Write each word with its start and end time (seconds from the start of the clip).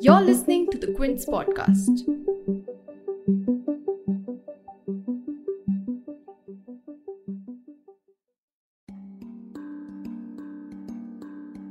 You're 0.00 0.20
listening 0.20 0.68
to 0.70 0.78
the 0.78 0.92
Quint's 0.96 1.24
podcast. 1.24 2.02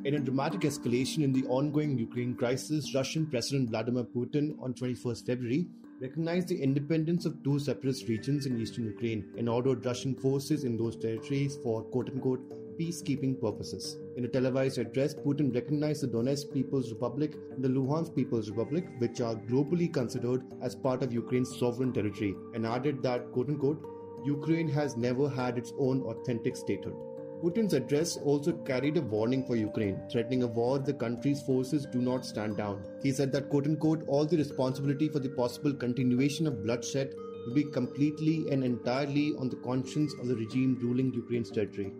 In 0.04 0.16
a 0.16 0.20
dramatic 0.20 0.62
escalation 0.62 1.24
in 1.24 1.32
the 1.32 1.46
ongoing 1.48 1.98
Ukraine 1.98 2.34
crisis, 2.36 2.96
Russian 2.96 3.28
President 3.28 3.70
Vladimir 3.70 4.04
Putin 4.04 4.62
on 4.62 4.74
21st 4.74 5.26
February 5.26 5.68
recognized 6.02 6.48
the 6.48 6.62
independence 6.62 7.26
of 7.26 7.44
two 7.44 7.60
separatist 7.60 8.10
regions 8.10 8.46
in 8.46 8.60
eastern 8.60 8.86
Ukraine 8.86 9.24
and 9.38 9.48
ordered 9.48 9.86
Russian 9.86 10.16
forces 10.16 10.64
in 10.64 10.76
those 10.76 10.96
territories 10.96 11.58
for 11.64 11.84
quote 11.84 12.10
unquote 12.10 12.42
peacekeeping 12.80 13.40
purposes. 13.40 13.98
In 14.18 14.26
a 14.26 14.28
televised 14.28 14.78
address, 14.78 15.14
Putin 15.14 15.54
recognized 15.54 16.04
the 16.04 16.08
Donetsk 16.08 16.54
People's 16.54 16.92
Republic 16.92 17.36
and 17.52 17.64
the 17.64 17.70
Luhansk 17.70 18.16
People's 18.16 18.50
Republic, 18.50 18.86
which 19.00 19.22
are 19.22 19.36
globally 19.36 19.92
considered 19.92 20.44
as 20.62 20.76
part 20.76 21.04
of 21.04 21.14
Ukraine's 21.14 21.58
sovereign 21.58 21.94
territory, 21.94 22.36
and 22.54 22.66
added 22.66 23.02
that 23.04 23.32
quote 23.32 23.50
unquote 23.50 23.86
Ukraine 24.26 24.68
has 24.68 24.98
never 24.98 25.28
had 25.28 25.58
its 25.58 25.74
own 25.78 26.02
authentic 26.04 26.56
statehood. 26.56 26.94
Putin's 27.42 27.74
address 27.74 28.18
also 28.18 28.52
carried 28.52 28.98
a 28.98 29.02
warning 29.02 29.44
for 29.44 29.56
Ukraine, 29.56 30.00
threatening 30.12 30.44
a 30.44 30.48
war 30.48 30.78
if 30.78 30.86
the 30.86 30.94
country's 30.94 31.42
forces 31.42 31.88
do 31.92 32.00
not 32.00 32.24
stand 32.24 32.58
down. 32.58 32.84
He 33.02 33.12
said 33.12 33.32
that, 33.32 33.50
quote 33.50 33.66
unquote, 33.66 34.04
all 34.08 34.26
the 34.26 34.38
responsibility 34.38 35.10
for 35.10 35.18
the 35.18 35.30
possible 35.30 35.74
continuation 35.74 36.46
of 36.46 36.64
bloodshed 36.64 37.16
will 37.48 37.56
be 37.56 37.64
completely 37.64 38.46
and 38.52 38.64
entirely 38.64 39.34
on 39.40 39.50
the 39.50 39.56
conscience 39.56 40.14
of 40.20 40.28
the 40.28 40.36
regime 40.36 40.78
ruling 40.82 41.12
Ukraine's 41.14 41.50
territory. 41.50 41.92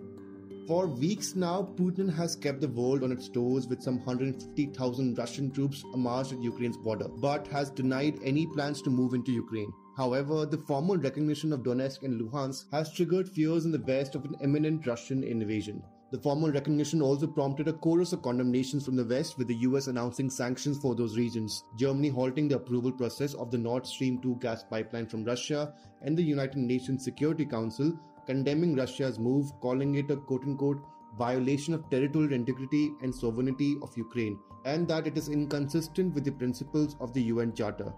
For 0.68 0.86
weeks 0.88 1.36
now, 1.36 1.74
Putin 1.76 2.14
has 2.14 2.36
kept 2.36 2.62
the 2.62 2.68
world 2.68 3.04
on 3.04 3.12
its 3.12 3.28
toes 3.28 3.68
with 3.68 3.82
some 3.82 3.98
150,000 3.98 5.18
Russian 5.18 5.52
troops 5.52 5.84
amassed 5.94 6.34
at 6.34 6.42
Ukraine's 6.42 6.78
border, 6.78 7.08
but 7.08 7.48
has 7.48 7.72
denied 7.72 8.20
any 8.24 8.46
plans 8.46 8.82
to 8.84 8.90
move 8.90 9.14
into 9.14 9.32
Ukraine. 9.32 9.72
However, 9.98 10.46
the 10.46 10.60
formal 10.60 10.98
recognition 10.98 11.52
of 11.52 11.64
Donetsk 11.64 12.04
and 12.04 12.22
Luhansk 12.22 12.72
has 12.72 12.94
triggered 12.94 13.28
fears 13.28 13.66
in 13.66 13.72
the 13.72 13.84
West 13.86 14.16
of 14.16 14.24
an 14.24 14.36
imminent 14.42 14.86
Russian 14.86 15.24
invasion. 15.24 15.82
The 16.12 16.20
formal 16.20 16.52
recognition 16.52 17.02
also 17.02 17.26
prompted 17.26 17.68
a 17.68 17.74
chorus 17.74 18.14
of 18.14 18.22
condemnations 18.22 18.86
from 18.86 18.96
the 18.96 19.06
West, 19.06 19.38
with 19.38 19.48
the 19.48 19.62
US 19.68 19.88
announcing 19.88 20.30
sanctions 20.30 20.78
for 20.78 20.94
those 20.94 21.18
regions, 21.18 21.64
Germany 21.78 22.10
halting 22.10 22.50
the 22.50 22.58
approval 22.58 22.92
process 22.92 23.34
of 23.34 23.50
the 23.50 23.58
Nord 23.58 23.88
Stream 23.88 24.22
2 24.22 24.38
gas 24.42 24.64
pipeline 24.64 25.08
from 25.08 25.24
Russia, 25.24 25.74
and 26.02 26.18
the 26.18 26.24
United 26.24 26.58
Nations 26.58 27.04
Security 27.04 27.46
Council 27.46 27.98
condemning 28.26 28.76
Russia's 28.76 29.20
move, 29.20 29.52
calling 29.62 29.96
it 29.96 30.12
a 30.12 30.18
quote 30.18 30.44
unquote 30.44 30.84
violation 31.18 31.74
of 31.74 31.90
territorial 31.90 32.34
integrity 32.34 32.94
and 33.02 33.14
sovereignty 33.14 33.78
of 33.82 33.98
Ukraine, 33.98 34.40
and 34.66 34.88
that 34.88 35.08
it 35.08 35.18
is 35.18 35.30
inconsistent 35.30 36.14
with 36.14 36.24
the 36.24 36.32
principles 36.32 36.96
of 37.00 37.14
the 37.14 37.24
UN 37.24 37.54
Charter. 37.54 37.94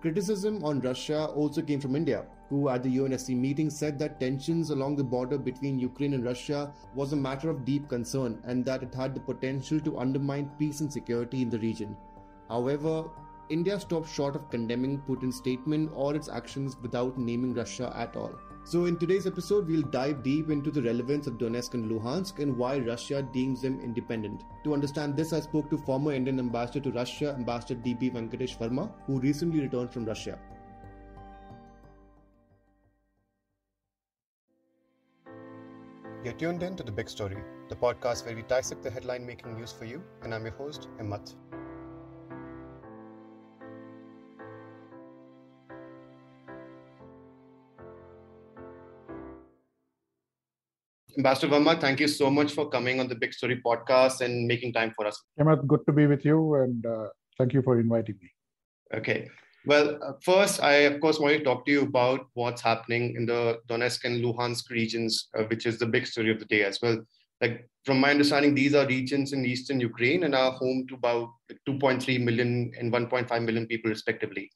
Criticism 0.00 0.62
on 0.62 0.80
Russia 0.80 1.26
also 1.26 1.62
came 1.62 1.80
from 1.80 1.96
India, 1.96 2.26
who 2.50 2.68
at 2.68 2.82
the 2.82 2.98
UNSC 2.98 3.34
meeting 3.34 3.70
said 3.70 3.98
that 3.98 4.20
tensions 4.20 4.68
along 4.68 4.96
the 4.96 5.02
border 5.02 5.38
between 5.38 5.78
Ukraine 5.78 6.12
and 6.12 6.24
Russia 6.24 6.74
was 6.94 7.14
a 7.14 7.16
matter 7.16 7.48
of 7.48 7.64
deep 7.64 7.88
concern 7.88 8.38
and 8.44 8.64
that 8.66 8.82
it 8.82 8.94
had 8.94 9.14
the 9.14 9.20
potential 9.20 9.80
to 9.80 9.98
undermine 9.98 10.50
peace 10.58 10.80
and 10.80 10.92
security 10.92 11.40
in 11.40 11.48
the 11.48 11.58
region. 11.58 11.96
However, 12.50 13.04
India 13.48 13.80
stopped 13.80 14.08
short 14.08 14.36
of 14.36 14.50
condemning 14.50 15.02
Putin's 15.08 15.36
statement 15.36 15.90
or 15.94 16.14
its 16.14 16.28
actions 16.28 16.76
without 16.82 17.18
naming 17.18 17.54
Russia 17.54 17.90
at 17.96 18.14
all. 18.14 18.34
So, 18.66 18.86
in 18.86 18.96
today's 18.96 19.26
episode, 19.26 19.68
we'll 19.68 19.82
dive 19.82 20.22
deep 20.22 20.48
into 20.48 20.70
the 20.70 20.80
relevance 20.80 21.26
of 21.26 21.34
Donetsk 21.34 21.74
and 21.74 21.90
Luhansk 21.90 22.38
and 22.38 22.56
why 22.56 22.78
Russia 22.78 23.20
deems 23.20 23.60
them 23.60 23.78
independent. 23.78 24.42
To 24.64 24.72
understand 24.72 25.18
this, 25.18 25.34
I 25.34 25.40
spoke 25.40 25.68
to 25.68 25.76
former 25.76 26.12
Indian 26.12 26.38
ambassador 26.38 26.80
to 26.80 26.90
Russia, 26.90 27.34
Ambassador 27.36 27.74
DB 27.82 28.10
Venkatesh 28.14 28.56
Varma, 28.56 28.90
who 29.06 29.20
recently 29.20 29.60
returned 29.60 29.92
from 29.92 30.06
Russia. 30.06 30.38
You're 36.24 36.32
tuned 36.32 36.62
in 36.62 36.74
to 36.76 36.82
The 36.82 36.90
Big 36.90 37.10
Story, 37.10 37.36
the 37.68 37.76
podcast 37.76 38.24
where 38.24 38.34
we 38.34 38.44
dissect 38.44 38.82
the 38.82 38.90
headline 38.90 39.26
making 39.26 39.58
news 39.58 39.72
for 39.72 39.84
you, 39.84 40.02
and 40.22 40.34
I'm 40.34 40.42
your 40.42 40.54
host, 40.54 40.88
Himmat. 40.98 41.34
Ambassador 51.16 51.54
Varma, 51.54 51.80
thank 51.80 52.00
you 52.00 52.08
so 52.08 52.30
much 52.30 52.52
for 52.52 52.68
coming 52.68 53.00
on 53.00 53.08
the 53.08 53.14
Big 53.14 53.32
Story 53.32 53.60
podcast 53.64 54.20
and 54.20 54.46
making 54.46 54.72
time 54.72 54.92
for 54.96 55.06
us. 55.06 55.22
Hemant, 55.38 55.66
good 55.66 55.86
to 55.86 55.92
be 55.92 56.06
with 56.06 56.24
you, 56.24 56.54
and 56.56 56.84
uh, 56.84 57.08
thank 57.38 57.52
you 57.52 57.62
for 57.62 57.78
inviting 57.78 58.16
me. 58.20 58.30
Okay. 58.94 59.28
Well, 59.66 59.98
uh, 60.02 60.12
first, 60.22 60.62
I 60.62 60.74
of 60.90 61.00
course 61.00 61.18
want 61.18 61.38
to 61.38 61.44
talk 61.44 61.64
to 61.66 61.72
you 61.72 61.82
about 61.82 62.26
what's 62.34 62.60
happening 62.60 63.14
in 63.16 63.24
the 63.24 63.60
Donetsk 63.68 64.04
and 64.04 64.22
Luhansk 64.22 64.70
regions, 64.70 65.28
uh, 65.38 65.44
which 65.44 65.64
is 65.64 65.78
the 65.78 65.86
big 65.86 66.06
story 66.06 66.30
of 66.30 66.38
the 66.38 66.44
day 66.44 66.64
as 66.64 66.80
well. 66.82 66.98
Like 67.40 67.68
from 67.84 67.98
my 67.98 68.10
understanding, 68.10 68.54
these 68.54 68.74
are 68.74 68.86
regions 68.86 69.32
in 69.32 69.44
eastern 69.44 69.80
Ukraine 69.80 70.24
and 70.24 70.34
are 70.34 70.52
home 70.52 70.86
to 70.88 70.94
about 70.94 71.30
2.3 71.68 72.22
million 72.22 72.72
and 72.78 72.92
1.5 72.92 73.44
million 73.44 73.66
people 73.66 73.90
respectively. 73.90 74.50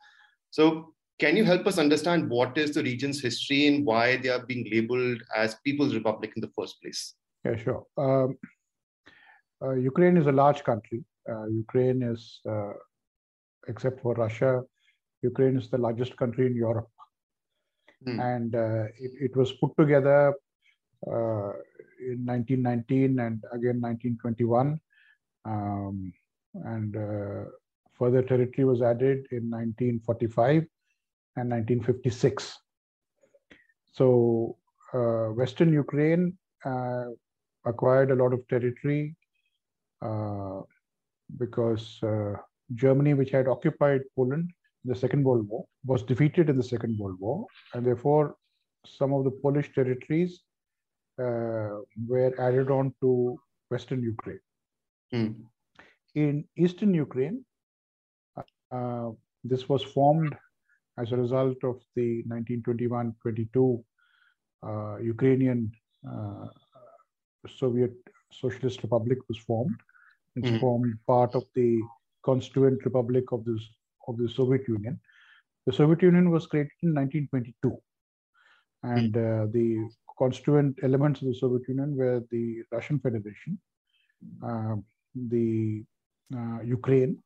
So, 0.51 0.95
can 1.19 1.37
you 1.37 1.45
help 1.45 1.67
us 1.67 1.79
understand 1.79 2.31
what 2.31 2.57
is 2.57 2.73
the 2.73 2.83
region's 2.83 3.21
history 3.21 3.67
and 3.67 3.85
why 3.85 4.17
they 4.17 4.29
are 4.29 4.45
being 4.47 4.67
labeled 4.71 5.21
as 5.37 5.57
People's 5.65 5.95
Republic 5.95 6.33
in 6.37 6.41
the 6.41 6.53
first 6.57 6.81
place? 6.81 7.15
Yeah, 7.45 7.57
sure. 7.57 7.85
Um, 7.97 8.39
uh, 9.61 9.75
Ukraine 9.75 10.17
is 10.17 10.27
a 10.27 10.33
large 10.33 10.63
country. 10.63 11.05
Uh, 11.29 11.47
Ukraine 11.47 12.03
is, 12.03 12.41
uh, 12.49 12.73
except 13.67 14.01
for 14.01 14.15
Russia, 14.15 14.63
Ukraine 15.23 15.57
is 15.57 15.69
the 15.69 15.79
largest 15.79 16.17
country 16.17 16.47
in 16.47 16.55
Europe. 16.55 16.89
Hmm. 18.05 18.21
And 18.21 18.55
uh, 18.55 18.85
it, 18.97 19.13
it, 19.27 19.37
was 19.37 19.53
put 19.53 19.77
together 19.77 20.33
uh, 21.05 21.53
in 21.99 22.25
1919 22.25 23.19
and 23.19 23.43
again 23.53 23.81
1921. 23.81 24.79
Um, 25.45 26.13
and 26.55 26.97
uh, 26.97 27.51
further 27.99 28.23
territory 28.23 28.65
was 28.65 28.83
added 28.83 29.27
in 29.33 29.51
1945 29.51 30.65
and 31.39 31.51
1956. 31.51 32.59
So 33.93 34.57
uh, 34.95 35.27
Western 35.41 35.73
Ukraine 35.73 36.37
uh, 36.65 37.07
acquired 37.65 38.11
a 38.11 38.15
lot 38.15 38.33
of 38.33 38.47
territory 38.49 39.17
uh, 40.03 40.61
because 41.39 41.99
uh, 42.03 42.35
Germany, 42.75 43.15
which 43.15 43.31
had 43.31 43.49
occupied 43.49 44.03
Poland 44.17 44.51
in 44.85 44.93
the 44.93 44.99
Second 44.99 45.25
World 45.25 45.49
War, 45.49 45.65
was 45.85 46.03
defeated 46.03 46.49
in 46.49 46.57
the 46.57 46.63
Second 46.63 46.99
World 46.99 47.19
War, 47.19 47.47
and 47.75 47.85
therefore 47.85 48.37
some 48.87 49.13
of 49.13 49.25
the 49.25 49.31
Polish 49.31 49.73
territories 49.75 50.43
uh, 51.19 51.81
were 52.07 52.33
added 52.39 52.71
on 52.71 52.95
to 53.01 53.39
Western 53.71 54.03
Ukraine. 54.03 54.41
Mm. 55.13 55.35
In 56.15 56.45
Eastern 56.57 56.95
Ukraine, 56.95 57.45
uh, 58.71 59.11
this 59.45 59.69
was 59.69 59.83
formed 59.83 60.35
as 61.01 61.13
a 61.13 61.17
result 61.17 61.63
of 61.65 61.81
the 61.97 62.23
1921-22 62.29 63.83
uh, 64.67 64.97
Ukrainian 64.99 65.71
uh, 66.11 66.47
Soviet 67.47 67.95
Socialist 68.33 68.83
Republic 68.83 69.19
was 69.29 69.39
formed. 69.39 69.79
It's 70.37 70.49
mm-hmm. 70.49 70.59
formed 70.61 70.99
part 71.07 71.35
of 71.35 71.45
the 71.55 71.81
constituent 72.25 72.85
republic 72.85 73.33
of 73.33 73.45
this 73.45 73.63
of 74.09 74.17
the 74.19 74.29
Soviet 74.29 74.67
Union. 74.69 75.01
The 75.67 75.73
Soviet 75.73 76.03
Union 76.03 76.31
was 76.31 76.47
created 76.47 76.79
in 76.83 76.95
1922, 76.95 77.77
and 78.83 79.13
mm-hmm. 79.13 79.43
uh, 79.43 79.47
the 79.53 79.89
constituent 80.19 80.79
elements 80.83 81.23
of 81.23 81.29
the 81.29 81.35
Soviet 81.35 81.69
Union 81.69 81.97
were 81.97 82.23
the 82.31 82.63
Russian 82.73 82.99
Federation, 82.99 83.59
uh, 84.45 84.77
the 85.15 85.85
uh, 86.35 86.61
Ukraine, 86.63 87.23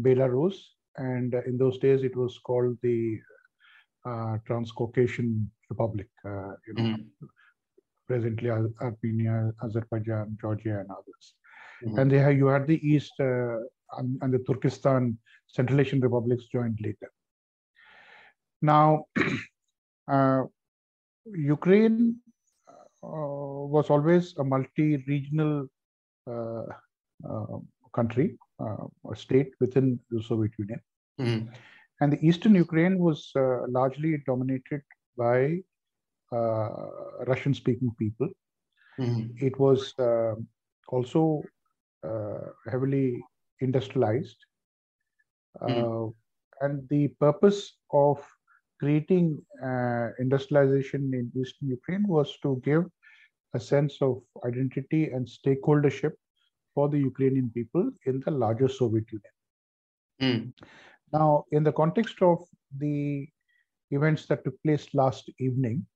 Belarus, 0.00 0.56
and 0.96 1.34
in 1.46 1.56
those 1.58 1.78
days 1.78 2.02
it 2.02 2.16
was 2.16 2.38
called 2.38 2.76
the 2.82 3.18
uh, 4.04 4.36
Transcaucasian 4.46 5.50
Republic. 5.70 6.08
Uh, 6.24 6.52
you 6.66 6.74
know, 6.74 6.82
mm-hmm. 6.82 7.26
presently 8.08 8.50
Armenia, 8.50 9.52
Azerbaijan, 9.64 10.36
Georgia, 10.40 10.80
and 10.80 10.90
others. 10.90 11.34
Mm-hmm. 11.84 11.98
And 11.98 12.10
they 12.10 12.18
have, 12.18 12.36
you 12.36 12.46
had 12.46 12.66
the 12.66 12.80
East 12.86 13.12
uh, 13.20 13.58
and, 13.98 14.18
and, 14.22 14.32
the 14.32 14.40
Turkestan 14.46 15.18
Central 15.46 15.80
Asian 15.80 16.00
republics 16.00 16.44
joined 16.52 16.78
later. 16.82 17.10
Now, 18.60 19.04
uh, 20.08 20.42
Ukraine 21.26 22.16
uh, 22.68 22.76
was 23.02 23.90
always 23.90 24.34
a 24.38 24.44
multi-regional 24.44 25.66
uh, 26.30 26.62
country 27.94 28.36
uh, 28.51 28.51
a 29.12 29.16
state 29.16 29.50
within 29.60 29.98
the 30.10 30.22
Soviet 30.22 30.52
Union. 30.58 30.80
Mm-hmm. 31.20 31.48
And 32.00 32.12
the 32.12 32.26
eastern 32.26 32.54
Ukraine 32.54 32.98
was 32.98 33.30
uh, 33.36 33.66
largely 33.68 34.22
dominated 34.26 34.82
by 35.16 35.58
uh, 36.32 36.68
Russian 37.26 37.54
speaking 37.54 37.90
people. 37.98 38.28
Mm-hmm. 38.98 39.46
It 39.46 39.58
was 39.58 39.94
also 40.88 41.42
uh, 42.04 42.46
heavily 42.70 43.22
industrialized. 43.60 44.36
Mm. 45.62 46.12
And 46.60 46.88
the 46.88 47.08
purpose 47.20 47.76
of 47.92 48.24
creating 48.80 49.40
uh, 49.64 50.08
industrialization 50.18 51.12
in 51.14 51.30
eastern 51.40 51.68
Ukraine 51.68 52.04
was 52.08 52.36
to 52.42 52.60
give 52.64 52.84
a 53.54 53.60
sense 53.60 53.98
of 54.00 54.22
identity 54.44 55.10
and 55.10 55.26
stakeholdership 55.26 56.14
for 56.74 56.88
the 56.88 56.98
Ukrainian 56.98 57.50
people 57.50 57.90
in 58.06 58.20
the 58.24 58.30
larger 58.30 58.68
Soviet 58.68 59.06
Union. 59.12 59.34
Mm. 60.22 60.52
Now, 61.12 61.44
in 61.52 61.62
the 61.62 61.72
context 61.72 62.22
of 62.22 62.38
the 62.78 63.28
events 63.90 64.26
that 64.26 64.44
took 64.44 64.60
place 64.62 64.86
last 64.94 65.30
evening, 65.38 65.86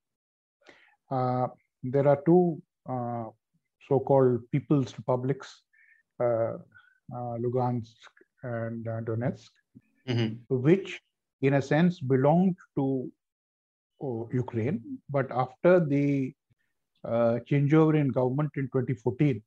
uh, 1.10 1.46
there 1.82 2.06
are 2.08 2.20
two 2.26 2.60
uh, 2.88 3.26
so-called 3.88 4.40
people's 4.52 4.96
republics, 4.96 5.62
uh, 6.20 6.54
uh 7.16 7.34
Lugansk 7.42 8.10
and 8.42 8.86
uh, 8.88 9.00
Donetsk, 9.00 9.50
mm-hmm. 10.08 10.32
which, 10.48 11.00
in 11.42 11.54
a 11.54 11.62
sense, 11.62 12.00
belonged 12.00 12.56
to 12.76 13.10
oh, 14.02 14.28
Ukraine. 14.32 14.82
But 15.08 15.30
after 15.30 15.80
the 15.84 16.34
uh, 17.04 17.38
changeover 17.48 17.94
in 17.98 18.08
government 18.08 18.50
in 18.56 18.64
2014, 18.64 19.42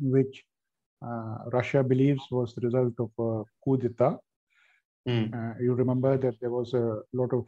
which 0.00 0.44
Russia 1.52 1.82
believes 1.82 2.22
was 2.30 2.54
the 2.54 2.60
result 2.60 2.94
of 2.98 3.10
a 3.18 3.44
coup 3.64 3.76
d'etat, 3.78 4.18
Mm. 5.08 5.32
Uh, 5.34 5.54
you 5.60 5.74
remember 5.74 6.16
that 6.18 6.38
there 6.40 6.50
was 6.50 6.74
a 6.74 7.00
lot 7.12 7.32
of 7.32 7.46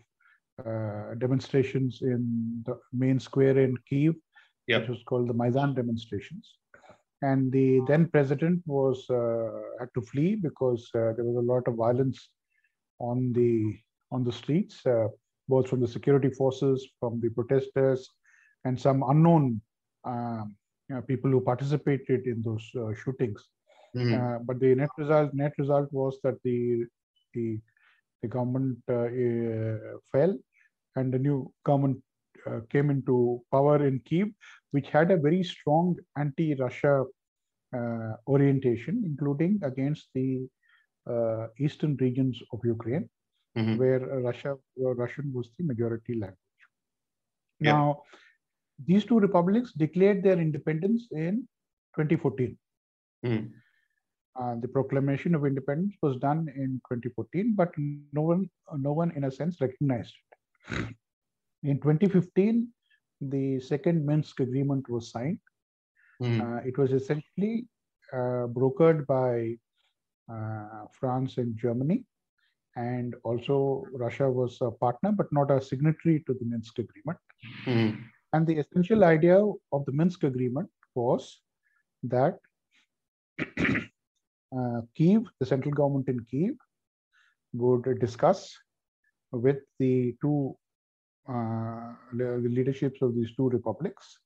uh, 0.65 1.15
demonstrations 1.19 2.01
in 2.03 2.63
the 2.67 2.79
main 2.93 3.21
square 3.21 3.59
in 3.59 3.77
Kiev, 3.89 4.15
yep. 4.67 4.83
which 4.83 4.91
was 4.91 5.03
called 5.05 5.29
the 5.29 5.35
Maidan 5.35 5.75
demonstrations. 5.75 6.57
And 7.21 7.53
the 7.53 7.81
then 7.87 8.09
president 8.09 8.63
was 8.67 9.09
uh, 9.09 9.51
had 9.79 9.91
to 9.95 10.03
flee 10.03 10.35
because 10.35 10.89
uh, 10.95 11.13
there 11.15 11.25
was 11.25 11.37
a 11.37 11.53
lot 11.53 11.69
of 11.69 11.75
violence 11.77 12.29
on 12.99 13.33
the 13.33 13.79
on 14.11 14.25
the 14.25 14.33
streets, 14.33 14.85
uh, 14.87 15.09
both 15.49 15.69
from 15.69 15.81
the 15.81 15.89
security 15.89 16.31
forces, 16.31 16.87
from 16.99 17.21
the 17.21 17.31
protesters, 17.31 18.09
and 18.65 18.79
some 18.79 19.05
unknown 19.09 19.61
um, 20.05 20.57
people 21.07 21.31
who 21.31 21.41
participated 21.41 22.27
in 22.27 22.43
those 22.43 22.71
uh, 22.77 22.93
shootings. 22.95 23.43
Mm-hmm. 23.95 24.47
but 24.47 24.59
the 24.59 24.75
net 24.75 24.89
result 24.97 25.35
net 25.35 25.53
result 25.59 25.87
was 25.93 26.19
that 26.25 26.37
the 26.45 26.87
the, 27.35 27.59
the 28.23 28.29
government 28.29 28.79
uh, 28.89 29.09
uh, 29.27 29.99
fell 30.11 30.37
and 30.97 31.13
the 31.13 31.19
new 31.19 31.53
government 31.65 31.99
uh, 32.47 32.61
came 32.71 32.91
into 32.91 33.43
power 33.51 33.87
in 33.87 34.01
Kiev, 34.01 34.29
which 34.73 34.89
had 34.89 35.11
a 35.11 35.17
very 35.17 35.43
strong 35.43 35.97
anti-Russia 36.17 37.05
orientation, 38.29 39.03
including 39.07 39.59
against 39.63 40.09
the 40.15 40.47
eastern 41.59 41.97
regions 41.97 42.39
of 42.53 42.61
Ukraine, 42.65 43.09
mm-hmm. 43.57 43.77
where 43.79 44.01
Russia 44.01 44.57
Russian 44.77 45.33
was 45.33 45.51
the 45.57 45.65
majority 45.65 46.15
language. 46.15 46.63
Yeah. 47.61 47.73
Now, 47.73 48.03
these 48.87 49.05
two 49.05 49.19
republics 49.19 49.73
declared 49.73 50.23
their 50.23 50.39
independence 50.39 51.09
in 51.13 51.47
2014. 51.97 52.57
Mm. 53.25 53.51
Uh, 54.41 54.55
the 54.61 54.69
proclamation 54.69 55.35
of 55.35 55.45
independence 55.45 55.95
was 56.03 56.17
done 56.17 56.49
in 56.57 56.81
2014, 56.91 57.55
but 57.55 57.71
no 58.13 58.23
one, 58.23 58.51
no 58.79 58.93
one 58.93 59.13
in 59.15 59.25
a 59.25 59.31
sense 59.31 59.61
recognized 59.61 60.15
it. 60.71 60.95
In 61.63 61.79
2015, 61.81 62.67
the 63.21 63.61
second 63.61 64.05
Minsk 64.05 64.41
agreement 64.41 64.89
was 64.89 65.11
signed. 65.11 65.39
Mm. 66.23 66.41
Uh, 66.41 66.61
it 66.67 66.77
was 66.79 66.93
essentially 66.93 67.67
uh, 68.13 68.47
brokered 68.49 69.07
by 69.07 69.57
uh, 70.33 70.87
France 70.99 71.37
and 71.37 71.57
Germany, 71.57 72.05
and 72.77 73.15
also 73.25 73.85
Russia 73.93 74.31
was 74.31 74.59
a 74.61 74.71
partner, 74.71 75.13
but 75.13 75.27
not 75.31 75.51
a 75.51 75.61
signatory 75.61 76.25
to 76.27 76.35
the 76.35 76.45
Minsk 76.47 76.79
agreement. 76.79 77.19
Mm. 77.67 78.03
And 78.33 78.47
the 78.47 78.59
essential 78.59 79.05
idea 79.05 79.39
of 79.73 79.85
the 79.85 79.93
Minsk 79.93 80.25
agreement 80.25 80.71
was 80.95 81.41
that 82.05 82.39
uh, 84.59 84.81
Kiev, 84.97 85.25
the 85.39 85.47
central 85.47 85.75
government 85.75 86.09
in 86.09 86.25
Kiev, 86.31 86.55
would 87.53 88.01
discuss 88.01 88.57
with 89.31 89.59
the 89.79 90.15
two 90.23 90.57
uh, 91.29 91.93
the 92.13 92.43
leaderships 92.49 93.01
of 93.03 93.15
these 93.15 93.35
two 93.37 93.49
republics, 93.51 94.19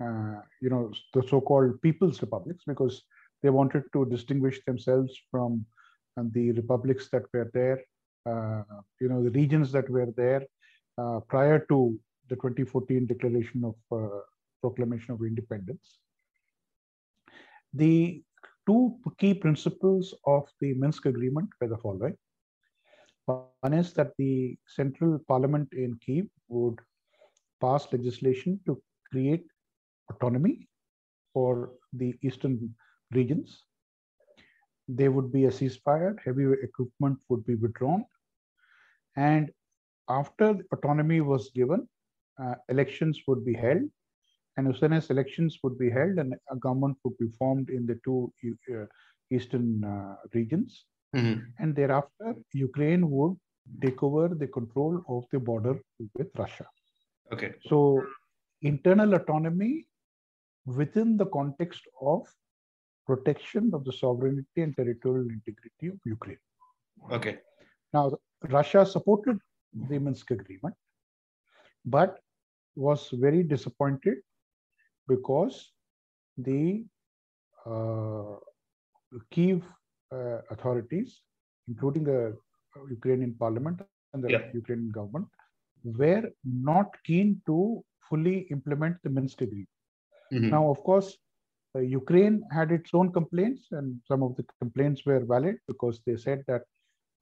uh, 0.00 0.40
you 0.60 0.70
know, 0.70 0.92
the 1.14 1.22
so-called 1.28 1.80
people's 1.82 2.20
republics, 2.20 2.62
because 2.66 3.02
they 3.42 3.50
wanted 3.50 3.82
to 3.92 4.04
distinguish 4.06 4.60
themselves 4.64 5.18
from 5.30 5.66
the 6.16 6.52
republics 6.52 7.08
that 7.10 7.22
were 7.32 7.50
there, 7.52 7.82
uh, 8.26 8.62
you 9.00 9.08
know, 9.08 9.22
the 9.22 9.30
regions 9.30 9.72
that 9.72 9.88
were 9.90 10.12
there 10.16 10.46
uh, 10.98 11.18
prior 11.28 11.64
to 11.68 11.98
the 12.28 12.36
2014 12.36 13.06
declaration 13.06 13.64
of 13.64 13.74
uh, 13.90 14.20
proclamation 14.60 15.14
of 15.14 15.22
independence. 15.22 15.98
The 17.74 18.22
two 18.66 18.96
key 19.18 19.34
principles 19.34 20.14
of 20.26 20.48
the 20.60 20.74
Minsk 20.74 21.06
agreement 21.06 21.48
were 21.60 21.68
the 21.68 21.78
following. 21.78 22.16
One 23.26 23.72
is 23.72 23.92
that 23.94 24.12
the 24.18 24.56
central 24.66 25.18
parliament 25.28 25.68
in 25.72 25.98
Kiev 26.04 26.26
would 26.48 26.78
pass 27.60 27.86
legislation 27.92 28.60
to 28.66 28.82
create 29.10 29.46
autonomy 30.10 30.68
for 31.32 31.72
the 31.92 32.14
eastern 32.22 32.74
regions. 33.12 33.64
There 34.88 35.12
would 35.12 35.32
be 35.32 35.44
a 35.44 35.50
ceasefire, 35.50 36.16
heavy 36.24 36.44
equipment 36.62 37.18
would 37.28 37.44
be 37.46 37.54
withdrawn. 37.54 38.04
And 39.16 39.50
after 40.08 40.58
autonomy 40.72 41.20
was 41.20 41.50
given, 41.54 41.88
uh, 42.42 42.54
elections 42.68 43.20
would 43.26 43.44
be 43.44 43.54
held 43.54 43.82
and 44.56 44.68
as 44.68 44.78
soon 44.80 44.92
as 44.92 45.10
elections 45.10 45.58
would 45.62 45.78
be 45.78 45.90
held 45.90 46.18
and 46.18 46.34
a 46.50 46.56
government 46.56 46.96
would 47.04 47.16
be 47.18 47.28
formed 47.38 47.70
in 47.70 47.86
the 47.86 47.98
two 48.04 48.32
uh, 48.74 48.84
eastern 49.30 49.82
uh, 49.84 50.16
regions. 50.34 50.84
Mm-hmm. 51.16 51.40
And 51.58 51.74
thereafter, 51.74 52.34
Ukraine 52.52 53.08
would 53.10 53.36
take 53.82 54.02
over 54.02 54.28
the 54.28 54.46
control 54.46 55.02
of 55.08 55.24
the 55.32 55.38
border 55.38 55.78
with 56.14 56.28
Russia. 56.36 56.66
Okay. 57.32 57.54
So, 57.66 58.04
internal 58.62 59.14
autonomy 59.14 59.86
within 60.66 61.16
the 61.16 61.26
context 61.26 61.82
of 62.00 62.26
protection 63.06 63.70
of 63.74 63.84
the 63.84 63.92
sovereignty 63.92 64.62
and 64.62 64.76
territorial 64.76 65.28
integrity 65.28 65.88
of 65.88 65.98
Ukraine. 66.04 66.38
Okay. 67.10 67.38
Now, 67.92 68.12
Russia 68.48 68.86
supported 68.86 69.38
the 69.88 69.98
Minsk 69.98 70.30
agreement, 70.30 70.74
but 71.84 72.18
was 72.74 73.08
very 73.12 73.42
disappointed 73.42 74.18
because 75.08 75.72
the 76.38 76.84
uh, 77.66 78.36
Kiev 79.30 79.62
uh, 80.12 80.38
authorities, 80.50 81.20
including 81.68 82.04
the 82.04 82.36
Ukrainian 82.90 83.34
parliament 83.34 83.80
and 84.12 84.24
the 84.24 84.30
yeah. 84.30 84.44
Ukrainian 84.54 84.90
government, 84.90 85.28
were 85.84 86.30
not 86.44 86.88
keen 87.04 87.40
to 87.46 87.84
fully 88.08 88.38
implement 88.50 88.96
the 89.02 89.10
Minsk 89.10 89.40
agreement. 89.42 89.68
Mm-hmm. 90.32 90.50
Now, 90.50 90.70
of 90.70 90.82
course, 90.82 91.18
uh, 91.74 91.80
Ukraine 91.80 92.42
had 92.50 92.70
its 92.72 92.90
own 92.92 93.12
complaints, 93.12 93.68
and 93.72 94.00
some 94.06 94.22
of 94.22 94.36
the 94.36 94.44
complaints 94.60 95.04
were 95.04 95.24
valid 95.24 95.56
because 95.66 96.00
they 96.06 96.16
said 96.16 96.44
that 96.46 96.62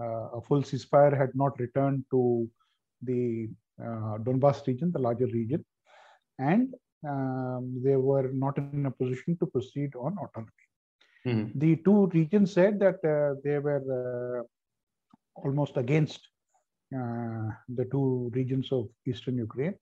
uh, 0.01 0.27
a 0.39 0.41
full 0.41 0.63
ceasefire 0.63 1.17
had 1.17 1.33
not 1.35 1.59
returned 1.59 2.05
to 2.11 2.49
the 3.03 3.49
Donbas 4.25 4.67
region, 4.67 4.93
the 4.93 4.99
larger 4.99 5.27
region, 5.27 5.65
and 6.39 6.75
um, 7.09 7.81
they 7.85 7.97
were 7.97 8.31
not 8.33 8.59
in 8.59 8.87
a 8.87 8.91
position 8.91 9.37
to 9.39 9.47
proceed 9.47 9.95
on 9.95 10.17
autonomy. 10.19 10.67
Mm-hmm. 11.27 11.59
The 11.59 11.77
two 11.77 12.07
regions 12.09 12.53
said 12.53 12.79
that 12.81 12.99
uh, 13.05 13.41
they 13.45 13.59
were 13.59 13.85
uh, 14.01 14.43
almost 15.43 15.77
against 15.77 16.21
uh, 16.95 17.49
the 17.69 17.87
two 17.91 18.31
regions 18.35 18.73
of 18.73 18.89
eastern 19.07 19.37
Ukraine, 19.37 19.77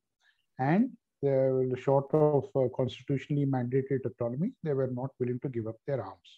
and 0.58 0.90
they 1.22 1.30
were 1.30 1.76
short 1.76 2.06
of 2.12 2.44
uh, 2.54 2.68
constitutionally 2.76 3.46
mandated 3.46 4.04
autonomy. 4.04 4.52
They 4.62 4.74
were 4.74 4.90
not 4.92 5.10
willing 5.18 5.40
to 5.40 5.48
give 5.48 5.66
up 5.66 5.76
their 5.86 6.02
arms. 6.02 6.30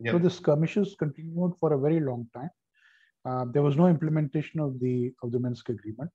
Yep. 0.00 0.12
So 0.12 0.18
the 0.18 0.30
skirmishes 0.30 0.96
continued 0.98 1.54
for 1.60 1.72
a 1.74 1.78
very 1.78 2.00
long 2.00 2.28
time. 2.34 2.50
Uh, 3.24 3.44
there 3.52 3.62
was 3.62 3.76
no 3.76 3.86
implementation 3.86 4.60
of 4.60 4.80
the 4.80 5.12
of 5.22 5.32
the 5.32 5.38
Minsk 5.38 5.68
agreement. 5.68 6.10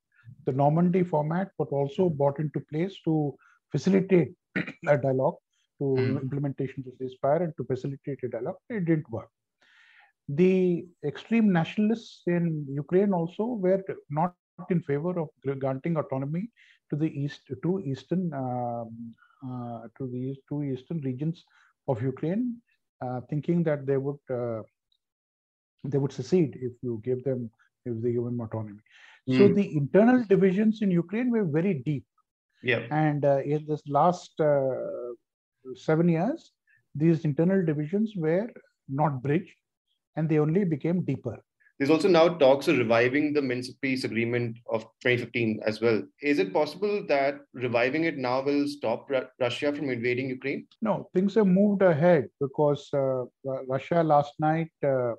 The 0.46 0.52
Normandy 0.52 1.04
format 1.04 1.52
but 1.58 1.70
also 1.70 2.10
brought 2.10 2.40
into 2.40 2.60
place 2.72 2.96
to 3.06 3.36
facilitate 3.72 4.34
a 4.88 4.98
dialogue 4.98 5.36
to 5.80 5.84
mm. 5.84 6.22
implementation 6.22 6.84
to 6.84 6.92
ceasefire 7.00 7.44
and 7.44 7.54
to 7.58 7.64
facilitate 7.66 8.20
a 8.24 8.30
dialogue. 8.30 8.58
It 8.70 8.86
didn't 8.86 9.10
work. 9.10 9.30
The 10.30 10.86
extreme 11.06 11.54
nationalists 11.54 12.24
in 12.28 12.66
Ukraine 12.70 13.14
also 13.14 13.46
were 13.46 13.84
not 14.10 14.34
in 14.70 14.82
favor 14.82 15.20
of 15.20 15.30
granting 15.60 15.98
autonomy 15.98 16.50
to 16.90 16.96
the 16.96 17.08
east 17.08 17.42
to 17.64 17.80
eastern 17.80 18.34
um, 18.34 19.14
uh, 19.48 19.82
to 19.98 20.08
these 20.08 20.38
two 20.50 20.64
eastern 20.64 21.00
regions 21.02 21.46
of 21.88 22.02
Ukraine, 22.02 22.58
uh, 23.02 23.22
thinking 23.30 23.64
that 23.64 23.86
they 23.86 23.98
would 23.98 24.20
uh, 24.30 24.64
they 25.84 25.98
would 25.98 26.12
secede 26.12 26.58
if 26.62 26.74
you 26.82 27.00
give 27.04 27.24
them 27.24 27.50
if 27.88 28.02
they 28.02 28.12
give 28.12 28.24
them 28.24 28.40
autonomy. 28.40 28.80
Mm. 29.30 29.38
So 29.38 29.48
hmm. 29.48 29.54
the 29.54 29.78
internal 29.78 30.24
divisions 30.28 30.82
in 30.82 30.92
Ukraine 30.92 31.32
were 31.32 31.46
very 31.46 31.76
deep. 31.86 32.06
Yeah. 32.64 32.84
And 32.92 33.24
uh, 33.26 33.40
in 33.40 33.66
this 33.68 33.82
last 33.88 34.40
uh, 34.40 34.76
seven 35.76 36.10
years, 36.10 36.52
these 36.96 37.26
internal 37.26 37.64
divisions 37.66 38.14
were 38.16 38.50
not 38.90 39.22
bridged, 39.22 39.54
and 40.16 40.28
they 40.28 40.40
only 40.40 40.64
became 40.64 41.04
deeper. 41.04 41.38
There's 41.78 41.92
also 41.92 42.08
now 42.08 42.30
talks 42.30 42.68
of 42.68 42.80
reviving 42.80 43.34
the 43.34 43.42
Minsk 43.42 43.74
Peace 43.82 44.04
Agreement 44.04 44.58
of 44.68 44.82
2015 45.04 45.60
as 45.64 45.80
well. 45.80 46.02
Is 46.24 46.40
it 46.40 46.52
possible 46.52 47.06
that 47.08 47.36
reviving 47.54 48.06
it 48.06 48.18
now 48.18 48.42
will 48.42 48.68
stop 48.68 49.08
Russia 49.40 49.72
from 49.72 49.92
invading 49.92 50.30
Ukraine? 50.30 50.68
No, 50.82 51.08
things 51.14 51.36
have 51.36 51.46
moved 51.46 51.84
ahead 51.84 52.30
because 52.42 52.90
uh, 52.94 53.26
Russia 53.68 54.02
last 54.02 54.34
night 54.40 54.72
uh, 54.84 55.14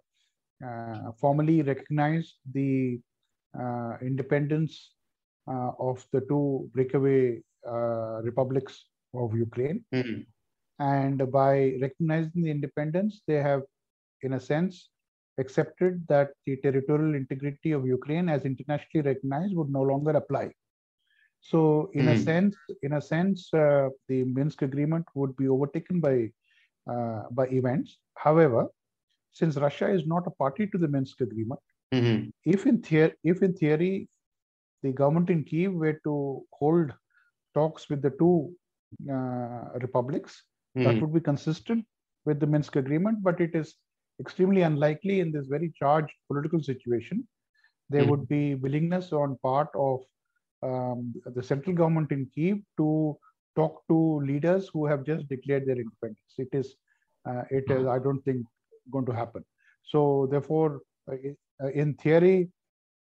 formally 1.20 1.62
recognized 1.62 2.34
the 2.52 3.00
uh, 3.58 3.96
independence 4.02 4.92
uh, 5.50 5.72
of 5.78 6.04
the 6.12 6.20
two 6.28 6.68
breakaway 6.74 7.40
uh, 7.66 8.20
republics 8.22 8.84
of 9.14 9.34
Ukraine. 9.34 9.84
Mm-hmm. 9.94 10.20
And 10.80 11.32
by 11.32 11.74
recognizing 11.80 12.42
the 12.42 12.50
independence, 12.50 13.22
they 13.26 13.36
have, 13.36 13.62
in 14.22 14.34
a 14.34 14.40
sense, 14.40 14.90
accepted 15.38 16.06
that 16.08 16.30
the 16.46 16.56
territorial 16.56 17.14
integrity 17.14 17.72
of 17.72 17.86
Ukraine, 17.86 18.28
as 18.28 18.44
internationally 18.44 19.06
recognized, 19.06 19.56
would 19.56 19.70
no 19.70 19.82
longer 19.82 20.10
apply. 20.10 20.52
So, 21.40 21.90
in 21.94 22.06
mm. 22.06 22.12
a 22.12 22.16
hmm. 22.16 22.22
sense, 22.22 22.56
in 22.82 22.92
a 22.94 23.00
sense, 23.00 23.48
uh, 23.54 23.88
the 24.08 24.24
Minsk 24.24 24.62
agreement 24.62 25.06
would 25.14 25.36
be 25.36 25.48
overtaken 25.48 26.00
by 26.00 26.30
uh, 26.92 27.22
by 27.30 27.46
events. 27.46 27.98
However, 28.16 28.66
since 29.32 29.56
Russia 29.56 29.88
is 29.90 30.06
not 30.06 30.26
a 30.26 30.30
party 30.30 30.66
to 30.66 30.78
the 30.78 30.88
Minsk 30.88 31.20
agreement, 31.20 31.60
mm-hmm. 31.94 32.30
if 32.44 32.66
in 32.66 32.82
theory, 32.82 33.14
if 33.24 33.42
in 33.42 33.54
theory, 33.54 34.08
the 34.82 34.92
government 34.92 35.30
in 35.30 35.44
Kiev 35.44 35.72
were 35.72 36.00
to 36.04 36.44
hold 36.52 36.92
talks 37.54 37.88
with 37.88 38.02
the 38.02 38.10
two 38.10 38.52
uh, 39.10 39.78
republics, 39.80 40.42
mm-hmm. 40.76 40.84
that 40.84 41.00
would 41.00 41.14
be 41.14 41.20
consistent 41.20 41.84
with 42.24 42.40
the 42.40 42.46
Minsk 42.46 42.76
agreement. 42.76 43.22
But 43.22 43.40
it 43.40 43.54
is 43.54 43.74
extremely 44.20 44.62
unlikely 44.62 45.20
in 45.20 45.32
this 45.32 45.46
very 45.46 45.72
charged 45.78 46.12
political 46.26 46.62
situation. 46.62 47.26
There 47.90 48.02
mm-hmm. 48.02 48.10
would 48.10 48.28
be 48.28 48.54
willingness 48.54 49.12
on 49.12 49.38
part 49.42 49.68
of 49.74 50.00
um, 50.62 51.14
the 51.24 51.42
central 51.42 51.74
government 51.74 52.12
in 52.12 52.26
Kiev 52.34 52.58
to 52.78 53.16
talk 53.56 53.82
to 53.88 54.20
leaders 54.20 54.68
who 54.72 54.86
have 54.86 55.04
just 55.04 55.28
declared 55.28 55.66
their 55.66 55.76
independence. 55.76 56.34
It 56.36 56.48
is, 56.52 56.76
uh, 57.28 57.42
it 57.50 57.70
is. 57.70 57.86
I 57.86 57.98
don't 57.98 58.22
think 58.24 58.44
going 58.90 59.06
to 59.06 59.12
happen. 59.12 59.44
So 59.84 60.28
therefore, 60.30 60.80
uh, 61.10 61.16
uh, 61.62 61.68
in 61.68 61.94
theory, 61.94 62.50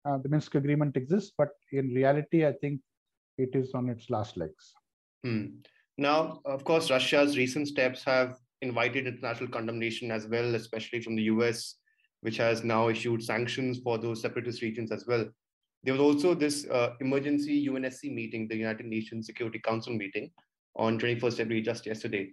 uh, 0.04 0.18
the 0.18 0.28
Minsk 0.28 0.54
agreement 0.54 0.96
exists, 0.96 1.32
but 1.36 1.50
in 1.72 1.88
reality, 1.94 2.46
I 2.46 2.52
think 2.60 2.80
it 3.38 3.50
is 3.54 3.72
on 3.74 3.88
its 3.88 4.10
last 4.10 4.36
legs. 4.36 4.74
Hmm. 5.24 5.46
Now, 5.96 6.40
of 6.44 6.64
course, 6.64 6.90
Russia's 6.90 7.36
recent 7.36 7.68
steps 7.68 8.04
have 8.04 8.36
invited 8.62 9.06
international 9.06 9.48
condemnation 9.48 10.10
as 10.10 10.26
well, 10.26 10.54
especially 10.54 11.00
from 11.00 11.16
the 11.16 11.22
US, 11.24 11.76
which 12.20 12.36
has 12.36 12.64
now 12.64 12.88
issued 12.88 13.22
sanctions 13.22 13.78
for 13.78 13.98
those 13.98 14.20
separatist 14.20 14.62
regions 14.62 14.90
as 14.90 15.06
well. 15.06 15.26
There 15.84 15.94
was 15.94 16.00
also 16.00 16.34
this 16.34 16.66
uh, 16.70 16.94
emergency 17.00 17.68
UNSC 17.68 18.12
meeting, 18.12 18.48
the 18.48 18.56
United 18.56 18.86
Nations 18.86 19.26
Security 19.26 19.58
Council 19.58 19.92
meeting, 19.94 20.30
on 20.76 20.98
21st 20.98 21.36
February, 21.36 21.62
just 21.62 21.86
yesterday, 21.86 22.32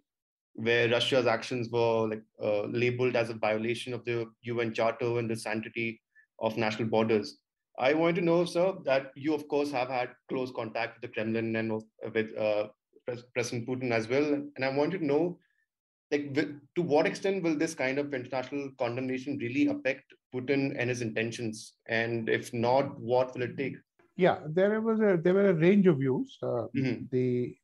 where 0.54 0.90
Russia's 0.90 1.28
actions 1.28 1.70
were 1.70 2.08
like 2.10 2.24
uh, 2.42 2.64
labeled 2.64 3.16
as 3.16 3.30
a 3.30 3.36
violation 3.36 3.94
of 3.94 4.04
the 4.06 4.28
UN 4.42 4.74
Charter 4.74 5.20
and 5.20 5.30
the 5.30 5.36
sanctity 5.36 6.02
of 6.40 6.58
national 6.58 6.90
borders. 6.90 7.38
I 7.80 7.94
want 7.94 8.16
to 8.18 8.22
know, 8.22 8.46
sir, 8.46 8.74
that 8.86 9.12
you, 9.16 9.34
of 9.34 9.48
course, 9.48 9.72
have 9.72 9.90
had 9.90 10.10
close 10.30 10.52
contact 10.52 10.96
with 10.96 11.10
the 11.10 11.14
Kremlin 11.14 11.56
and 11.56 11.82
with 12.14 12.38
uh, 12.38 12.68
President 13.34 13.68
Putin 13.68 13.92
as 13.92 14.08
well. 14.08 14.26
And 14.26 14.66
I 14.66 14.70
want 14.70 14.92
to 14.92 15.04
know, 15.04 15.40
like, 16.12 16.34
to 16.34 16.82
what 16.82 17.08
extent 17.08 17.44
will 17.44 17.56
this 17.56 17.74
kind 17.74 17.98
of 17.98 18.14
international 18.14 18.70
condemnation 18.78 19.38
really 19.42 19.68
affect 19.68 20.04
Putin 20.36 20.76
and 20.78 20.90
his 20.90 21.02
intentions? 21.02 21.74
And 21.88 22.30
if 22.30 22.54
not, 22.54 23.00
what 23.00 23.34
will 23.34 23.44
it 23.44 23.58
take? 23.58 23.78
Yeah, 24.18 24.40
there 24.46 24.82
was 24.82 25.00
a 25.00 25.18
there 25.22 25.34
were 25.34 25.50
a 25.50 25.54
range 25.54 25.88
of 25.88 25.98
views. 25.98 26.38
Uh, 26.44 26.68
mm-hmm. 26.76 27.06
The 27.12 27.56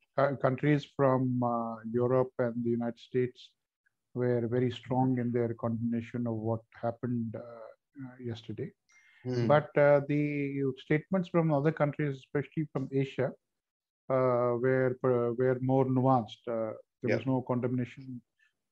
countries 0.42 0.86
from 0.96 1.42
uh, 1.44 1.76
Europe 1.92 2.32
and 2.40 2.56
the 2.64 2.70
United 2.70 3.00
States 3.00 3.52
were 4.14 4.48
very 4.48 4.72
strong 4.72 5.20
in 5.20 5.32
their 5.32 5.54
condemnation 5.54 6.26
of 6.28 6.36
what 6.36 6.62
happened 6.82 7.36
uh, 7.36 7.40
uh, 7.40 8.16
yesterday. 8.20 8.72
Mm. 9.26 9.48
But 9.48 9.70
the 9.76 10.74
statements 10.78 11.30
from 11.30 11.54
other 11.54 11.72
countries, 11.72 12.18
especially 12.18 12.68
from 12.72 12.88
Asia, 12.92 13.32
were 14.10 14.96
were 15.04 15.58
more 15.62 15.86
nuanced. 15.86 16.44
there 16.46 16.76
yeah. 17.04 17.16
was 17.18 17.26
no 17.26 17.42
condemnation 17.42 18.22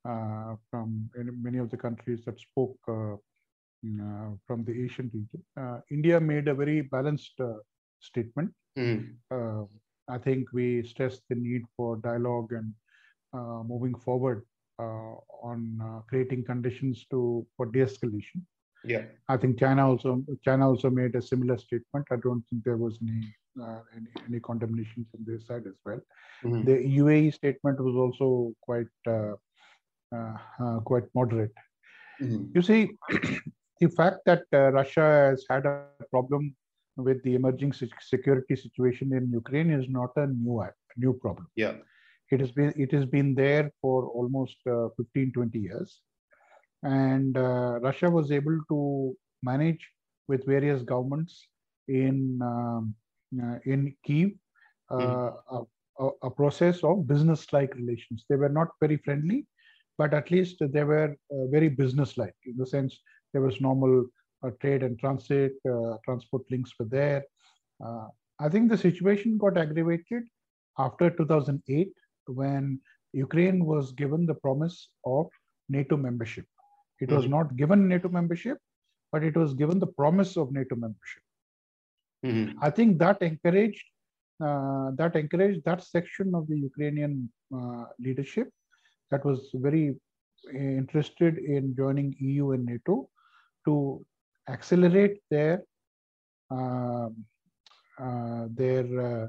uh, 0.05 0.55
from 0.69 1.09
many 1.41 1.57
of 1.57 1.71
the 1.71 1.77
countries 1.77 2.23
that 2.25 2.39
spoke 2.39 2.77
uh, 2.87 3.13
uh, 3.13 4.29
from 4.45 4.63
the 4.63 4.83
Asian 4.85 5.09
region. 5.11 5.81
India 5.89 6.19
made 6.19 6.47
a 6.47 6.53
very 6.53 6.81
balanced 6.81 7.39
statement. 7.99 8.51
Mm. 8.77 9.15
I 10.07 10.17
think 10.17 10.51
we 10.53 10.83
stressed 10.83 11.21
the 11.29 11.35
need 11.35 11.63
for 11.75 11.97
dialogue 11.97 12.51
and 12.51 12.74
uh, 13.33 13.63
moving 13.63 13.95
forward 13.95 14.45
uh, 14.79 15.15
on 15.41 15.79
uh, 15.81 16.01
creating 16.07 16.43
conditions 16.43 17.05
to 17.12 17.45
for 17.55 17.65
de-escalation. 17.65 18.41
Yeah, 18.83 19.05
I 19.27 19.38
think 19.38 19.59
China 19.59 19.88
also 19.89 20.24
China 20.43 20.69
also 20.69 20.89
made 20.89 21.15
a 21.15 21.21
similar 21.21 21.57
statement. 21.57 22.05
I 22.12 22.17
don't 22.17 22.43
think 22.50 22.63
there 22.63 22.77
was 22.77 23.00
any 23.01 23.33
uh, 23.62 23.79
any, 23.95 24.07
any, 24.27 24.39
condemnation 24.39 25.05
from 25.09 25.24
their 25.25 25.39
side 25.39 25.65
as 25.65 25.79
well. 25.85 26.01
Mm-hmm. 26.43 26.65
The 26.65 26.97
UAE 27.00 27.33
statement 27.33 27.79
was 27.79 27.95
also 27.95 28.53
quite 28.62 28.93
uh, 29.07 29.33
uh, 30.15 30.79
quite 30.81 31.05
moderate. 31.15 31.53
Mm-hmm. 32.21 32.51
You 32.53 32.62
see, 32.62 32.89
the 33.79 33.89
fact 33.89 34.19
that 34.25 34.43
Russia 34.51 35.31
has 35.31 35.45
had 35.50 35.65
a 35.65 35.85
problem 36.12 36.55
with 36.97 37.21
the 37.23 37.35
emerging 37.35 37.73
security 37.73 38.55
situation 38.55 39.13
in 39.13 39.31
Ukraine 39.31 39.71
is 39.71 39.87
not 39.89 40.11
a 40.15 40.27
new 40.27 40.63
new 40.97 41.13
problem. 41.13 41.47
Yeah, 41.55 41.75
it 42.31 42.39
has 42.39 42.51
been 42.51 42.73
it 42.75 42.91
has 42.91 43.05
been 43.05 43.35
there 43.35 43.71
for 43.81 44.07
almost 44.07 44.57
uh, 44.67 44.89
15 44.97 45.33
20 45.33 45.59
years, 45.59 46.01
and 46.83 47.37
uh, 47.37 47.79
Russia 47.81 48.09
was 48.09 48.31
able 48.31 48.59
to 48.69 49.15
manage 49.43 49.87
with 50.27 50.45
various 50.45 50.81
governments 50.83 51.47
in 51.87 52.39
um, 52.41 52.95
uh, 53.41 53.57
in 53.65 53.95
Kiev 54.05 54.31
mm. 54.91 55.33
a, 55.99 56.09
a, 56.23 56.31
process 56.31 56.83
of 56.83 57.07
business-like 57.07 57.73
relations. 57.75 58.25
They 58.29 58.35
were 58.35 58.49
not 58.49 58.69
very 58.79 58.97
friendly, 58.97 59.45
but 59.97 60.13
at 60.13 60.31
least 60.31 60.57
they 60.59 60.83
were 60.83 61.15
uh, 61.31 61.45
very 61.51 61.69
business-like 61.69 62.35
in 62.45 62.55
the 62.57 62.65
sense 62.65 62.97
there 63.33 63.41
was 63.41 63.59
normal 63.59 63.99
uh, 64.01 64.05
trade 64.61 64.83
and 64.83 64.97
transit, 64.99 65.53
uh, 65.69 65.97
transport 66.03 66.43
links 66.49 66.71
were 66.79 66.85
there. 66.85 67.23
Uh, 67.83 68.07
I 68.39 68.49
think 68.49 68.69
the 68.69 68.77
situation 68.77 69.37
got 69.37 69.57
aggravated 69.57 70.23
after 70.77 71.09
2008 71.09 71.89
when 72.27 72.79
Ukraine 73.13 73.65
was 73.65 73.91
given 73.93 74.25
the 74.25 74.35
promise 74.35 74.89
of 75.05 75.27
NATO 75.69 75.95
membership. 75.95 76.45
It 76.99 77.07
mm-hmm. 77.07 77.15
was 77.15 77.27
not 77.27 77.55
given 77.55 77.87
NATO 77.87 78.09
membership, 78.09 78.57
but 79.11 79.23
it 79.23 79.35
was 79.35 79.53
given 79.53 79.79
the 79.79 79.87
promise 79.87 80.37
of 80.37 80.51
NATO 80.51 80.75
membership. 80.75 81.23
Mm-hmm. 82.25 82.59
I 82.61 82.69
think 82.69 82.99
that 82.99 83.21
encouraged 83.21 83.83
uh, 84.43 84.91
that 84.95 85.15
encouraged 85.15 85.63
that 85.63 85.81
section 85.81 86.35
of 86.35 86.45
the 86.47 86.57
Ukrainian 86.59 87.31
uh, 87.55 87.85
leadership 87.99 88.49
that 89.09 89.23
was 89.23 89.49
very 89.53 89.95
interested 90.53 91.37
in 91.37 91.73
joining 91.75 92.13
EU 92.19 92.51
and 92.51 92.65
NATO 92.65 93.07
to 93.65 94.05
accelerate 94.49 95.19
their 95.29 95.63
uh, 96.51 97.09
uh, 97.97 98.47
their 98.49 98.85
uh, 98.99 99.27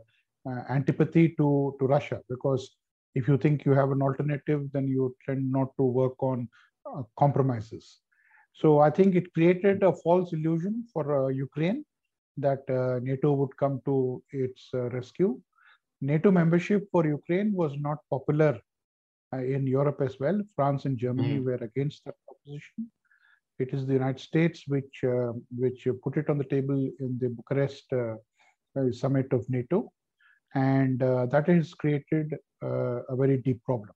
uh, 0.51 0.63
antipathy 0.69 1.29
to, 1.37 1.77
to 1.79 1.87
Russia 1.87 2.21
because 2.29 2.77
if 3.15 3.29
you 3.29 3.39
think 3.39 3.65
you 3.65 3.73
have 3.73 3.93
an 3.93 4.03
alternative, 4.03 4.69
then 4.73 4.89
you 4.89 5.15
tend 5.25 5.51
not 5.51 5.69
to 5.77 5.85
work 5.85 6.21
on 6.21 6.49
uh, 6.85 7.03
compromises. 7.17 8.01
So 8.53 8.81
I 8.81 8.91
think 8.91 9.15
it 9.15 9.33
created 9.35 9.85
a 9.85 9.93
false 9.93 10.33
illusion 10.33 10.85
for 10.93 11.31
Ukraine 11.31 11.85
that 12.39 12.69
NATO 13.03 13.33
would 13.33 13.57
come 13.57 13.81
to 13.85 14.23
its 14.31 14.69
rescue. 14.73 15.41
NATO 16.01 16.31
membership 16.31 16.89
for 16.91 17.07
Ukraine 17.07 17.53
was 17.53 17.73
not 17.79 17.99
popular 18.11 18.59
in 19.33 19.67
Europe 19.67 20.01
as 20.01 20.19
well. 20.19 20.43
France 20.57 20.87
and 20.87 20.99
Germany 20.99 21.39
mm. 21.39 21.45
were 21.45 21.63
against 21.71 22.05
that 22.05 22.17
proposition. 22.27 22.91
It 23.59 23.73
is 23.73 23.87
the 23.87 23.95
United 23.95 24.21
States 24.21 24.65
which 24.69 25.03
uh, 25.03 25.33
which 25.57 25.87
put 26.03 26.17
it 26.17 26.29
on 26.29 26.39
the 26.39 26.45
table 26.45 26.91
in 27.01 27.19
the 27.21 27.31
Bucharest 27.31 27.87
uh, 27.93 28.17
uh, 28.79 28.93
summit 28.93 29.33
of 29.33 29.49
NATO, 29.49 29.91
and 30.55 30.99
that 31.01 31.45
has 31.49 31.73
created 31.75 32.35
a 32.63 33.17
very 33.17 33.39
deep 33.39 33.63
problem. 33.65 33.95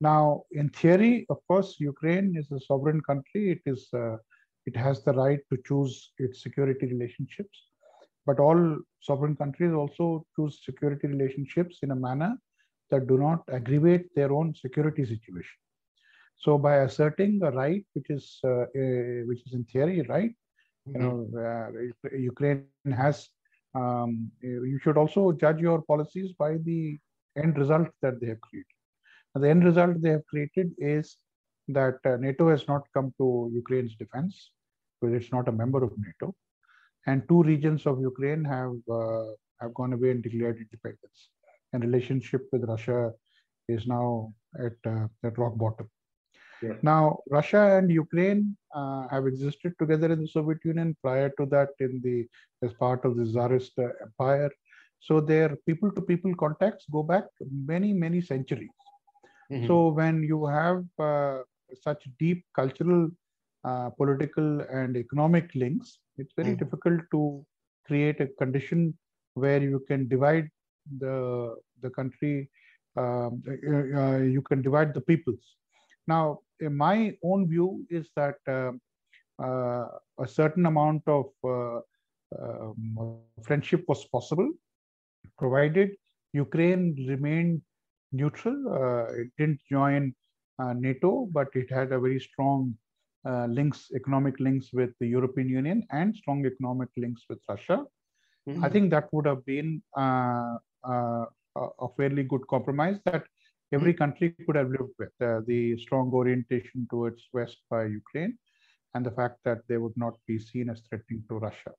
Now, 0.00 0.44
in 0.52 0.68
theory, 0.70 1.26
of 1.28 1.38
course, 1.48 1.76
Ukraine 1.78 2.34
is 2.36 2.50
a 2.52 2.60
sovereign 2.60 3.00
country. 3.02 3.50
It 3.50 3.62
is 3.66 3.90
it 4.66 4.76
has 4.76 5.02
the 5.04 5.14
right 5.14 5.40
to 5.50 5.58
choose 5.66 6.12
its 6.18 6.42
security 6.42 6.86
relationships, 6.86 7.56
but 8.26 8.38
all 8.38 8.78
sovereign 9.00 9.34
countries 9.34 9.72
also 9.72 10.24
choose 10.36 10.62
security 10.64 11.08
relationships 11.08 11.78
in 11.82 11.90
a 11.90 11.96
manner 11.96 12.36
that 12.90 13.06
do 13.06 13.18
not 13.18 13.42
aggravate 13.52 14.14
their 14.14 14.32
own 14.32 14.54
security 14.54 15.04
situation. 15.04 15.58
So, 16.40 16.56
by 16.56 16.76
asserting 16.76 17.40
a 17.42 17.50
right, 17.50 17.84
which 17.92 18.08
is 18.08 18.40
uh, 18.44 18.64
a, 18.74 19.22
which 19.28 19.42
is 19.46 19.52
in 19.52 19.64
theory 19.64 20.00
right, 20.08 20.34
you 20.86 20.98
know, 20.98 21.14
uh, 21.46 22.16
Ukraine 22.16 22.64
has. 22.92 23.28
Um, 23.74 24.32
you 24.42 24.80
should 24.82 24.96
also 24.96 25.30
judge 25.32 25.60
your 25.60 25.82
policies 25.82 26.32
by 26.32 26.56
the 26.56 26.98
end 27.36 27.56
result 27.56 27.88
that 28.02 28.20
they 28.20 28.26
have 28.26 28.40
created. 28.40 28.78
And 29.34 29.44
the 29.44 29.48
end 29.48 29.64
result 29.64 30.00
they 30.00 30.10
have 30.10 30.26
created 30.26 30.72
is 30.78 31.18
that 31.68 31.98
uh, 32.04 32.16
NATO 32.16 32.48
has 32.50 32.66
not 32.66 32.82
come 32.94 33.14
to 33.18 33.50
Ukraine's 33.54 33.94
defense 33.94 34.50
because 35.00 35.14
it's 35.14 35.32
not 35.32 35.46
a 35.46 35.52
member 35.52 35.84
of 35.84 35.92
NATO, 35.98 36.34
and 37.06 37.28
two 37.28 37.42
regions 37.42 37.86
of 37.86 38.00
Ukraine 38.00 38.44
have 38.44 38.76
uh, 38.90 39.26
have 39.60 39.74
gone 39.74 39.92
away 39.92 40.10
and 40.10 40.22
declared 40.22 40.58
independence. 40.58 41.18
And 41.72 41.84
relationship 41.84 42.48
with 42.50 42.64
Russia 42.64 43.12
is 43.68 43.86
now 43.86 44.32
at 44.58 44.78
uh, 44.86 45.06
at 45.22 45.38
rock 45.38 45.56
bottom. 45.56 45.88
Yeah. 46.62 46.74
Now, 46.82 47.18
Russia 47.30 47.76
and 47.76 47.90
Ukraine 47.90 48.56
uh, 48.74 49.08
have 49.08 49.26
existed 49.26 49.72
together 49.78 50.12
in 50.12 50.20
the 50.20 50.28
Soviet 50.28 50.58
Union. 50.64 50.96
Prior 51.02 51.30
to 51.38 51.46
that, 51.46 51.70
in 51.80 52.00
the 52.02 52.26
as 52.62 52.72
part 52.74 53.04
of 53.04 53.16
the 53.16 53.24
Tsarist 53.24 53.78
Empire, 53.78 54.50
so 55.00 55.20
their 55.20 55.56
people-to-people 55.66 56.34
contacts 56.36 56.84
go 56.92 57.02
back 57.02 57.24
many, 57.50 57.92
many 57.92 58.20
centuries. 58.20 58.68
Mm-hmm. 59.50 59.66
So 59.66 59.88
when 59.88 60.22
you 60.22 60.46
have 60.46 60.84
uh, 60.98 61.38
such 61.82 62.06
deep 62.18 62.44
cultural, 62.54 63.08
uh, 63.64 63.90
political, 63.90 64.60
and 64.60 64.96
economic 64.96 65.50
links, 65.54 65.98
it's 66.18 66.34
very 66.36 66.50
mm-hmm. 66.50 66.64
difficult 66.64 67.00
to 67.12 67.44
create 67.86 68.20
a 68.20 68.26
condition 68.38 68.96
where 69.34 69.62
you 69.62 69.82
can 69.88 70.06
divide 70.06 70.48
the 70.98 71.56
the 71.82 71.90
country. 71.90 72.50
Um, 72.96 73.42
uh, 73.48 74.00
uh 74.00 74.18
you 74.18 74.42
can 74.42 74.62
divide 74.62 74.92
the 74.92 75.00
peoples. 75.00 75.56
Now, 76.14 76.40
my 76.60 77.16
own 77.22 77.48
view 77.48 77.86
is 77.98 78.06
that 78.16 78.38
um, 78.48 78.80
uh, 79.46 79.86
a 80.24 80.28
certain 80.38 80.66
amount 80.66 81.02
of 81.06 81.26
uh, 81.44 81.80
um, 82.38 83.18
friendship 83.42 83.84
was 83.88 84.04
possible, 84.16 84.50
provided 85.38 85.90
Ukraine 86.32 86.84
remained 87.12 87.62
neutral. 88.12 88.56
Uh, 88.78 89.04
it 89.20 89.28
didn't 89.38 89.60
join 89.70 90.14
uh, 90.60 90.72
NATO, 90.72 91.28
but 91.32 91.48
it 91.54 91.68
had 91.70 91.92
a 91.92 92.00
very 92.06 92.20
strong 92.20 92.74
uh, 93.24 93.46
links, 93.46 93.80
economic 93.94 94.38
links 94.40 94.68
with 94.72 94.92
the 95.00 95.06
European 95.06 95.48
Union 95.48 95.86
and 95.90 96.14
strong 96.14 96.44
economic 96.46 96.88
links 96.96 97.22
with 97.28 97.40
Russia. 97.48 97.78
Mm-hmm. 98.48 98.64
I 98.64 98.68
think 98.68 98.90
that 98.90 99.08
would 99.12 99.26
have 99.26 99.44
been 99.44 99.82
uh, 99.96 100.56
uh, 100.92 101.24
a 101.56 101.88
fairly 101.96 102.22
good 102.22 102.46
compromise 102.48 102.98
that 103.04 103.24
every 103.72 103.92
mm-hmm. 103.92 103.98
country 103.98 104.34
could 104.46 104.56
have 104.56 104.70
lived 104.70 104.94
with. 104.98 105.14
Uh, 105.20 105.40
the 105.46 105.78
strong 105.78 106.10
orientation 106.12 106.86
towards 106.90 107.28
West 107.32 107.58
by 107.70 107.84
Ukraine 107.84 108.36
and 108.94 109.04
the 109.06 109.10
fact 109.10 109.38
that 109.44 109.60
they 109.68 109.76
would 109.76 109.96
not 109.96 110.14
be 110.26 110.38
seen 110.38 110.68
as 110.70 110.82
threatening 110.88 111.22
to 111.28 111.36
Russia. 111.36 111.72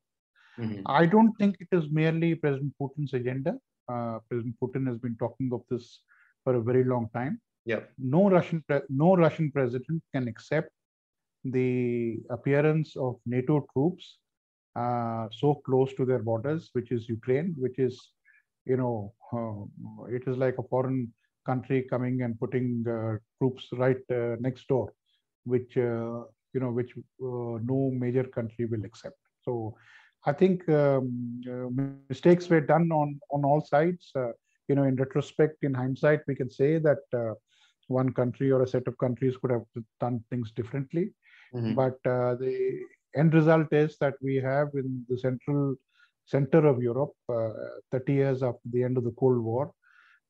Mm-hmm. 0.60 0.82
I 0.86 1.06
don't 1.06 1.34
think 1.38 1.58
it 1.60 1.68
is 1.72 1.86
merely 1.92 2.36
President 2.36 2.74
Putin's 2.82 3.14
agenda. 3.14 3.58
Uh, 3.92 4.20
President 4.30 4.56
Putin 4.62 4.88
has 4.88 4.98
been 4.98 5.16
talking 5.18 5.50
of 5.54 5.62
this 5.70 6.02
for 6.44 6.56
a 6.56 6.62
very 6.62 6.84
long 6.84 7.10
time. 7.14 7.42
Yeah. 7.66 7.82
No 7.98 8.30
Russian 8.30 8.64
pre- 8.68 8.88
no 8.90 9.16
Russian 9.16 9.52
president 9.52 10.02
can 10.14 10.28
accept 10.28 10.72
the 11.44 12.20
appearance 12.30 12.96
of 12.96 13.18
NATO 13.26 13.66
troops 13.74 14.18
uh, 14.76 15.28
so 15.32 15.56
close 15.66 15.94
to 15.96 16.06
their 16.06 16.20
borders, 16.20 16.70
which 16.74 16.92
is 16.92 17.10
Ukraine, 17.10 17.56
which 17.58 17.78
is, 17.78 18.00
you 18.66 18.78
know, 18.78 19.14
uh, 19.34 20.06
it 20.16 20.24
is 20.28 20.38
like 20.38 20.58
a 20.58 20.64
foreign 20.64 21.14
country 21.46 21.84
coming 21.90 22.22
and 22.22 22.40
putting 22.40 22.86
uh, 22.88 23.18
troops 23.38 23.68
right 23.74 24.04
uh, 24.12 24.36
next 24.40 24.68
door, 24.68 24.94
which 25.46 25.78
uh, 25.78 26.24
you 26.54 26.60
know, 26.60 26.72
which 26.72 26.94
uh, 26.98 27.58
no 27.64 27.92
major 27.94 28.24
country 28.24 28.66
will 28.66 28.84
accept. 28.84 29.18
So, 29.44 29.76
I 30.26 30.34
think 30.34 30.68
um, 30.70 31.42
mistakes 32.10 32.50
were 32.50 32.62
done 32.62 32.92
on 32.92 33.20
on 33.32 33.44
all 33.44 33.62
sides 33.62 34.12
you 34.72 34.76
know, 34.76 34.84
in 34.84 34.96
retrospect, 34.96 35.58
in 35.64 35.74
hindsight, 35.74 36.22
we 36.28 36.36
can 36.36 36.50
say 36.50 36.78
that 36.78 37.04
uh, 37.14 37.34
one 37.88 38.12
country 38.14 38.52
or 38.52 38.62
a 38.64 38.68
set 38.68 38.88
of 38.88 38.98
countries 38.98 39.36
could 39.36 39.52
have 39.52 39.66
done 40.00 40.24
things 40.30 40.52
differently. 40.52 41.12
Mm-hmm. 41.54 41.74
But 41.76 41.98
uh, 42.10 42.36
the 42.36 42.80
end 43.18 43.34
result 43.34 43.68
is 43.74 43.98
that 44.00 44.14
we 44.22 44.36
have 44.38 44.70
in 44.74 45.06
the 45.10 45.18
central 45.18 45.76
center 46.26 46.66
of 46.66 46.82
Europe, 46.82 47.14
uh, 47.28 47.50
30 47.92 48.14
years 48.14 48.44
after 48.44 48.68
the 48.72 48.84
end 48.84 48.96
of 48.98 49.04
the 49.04 49.16
Cold 49.20 49.44
War, 49.44 49.74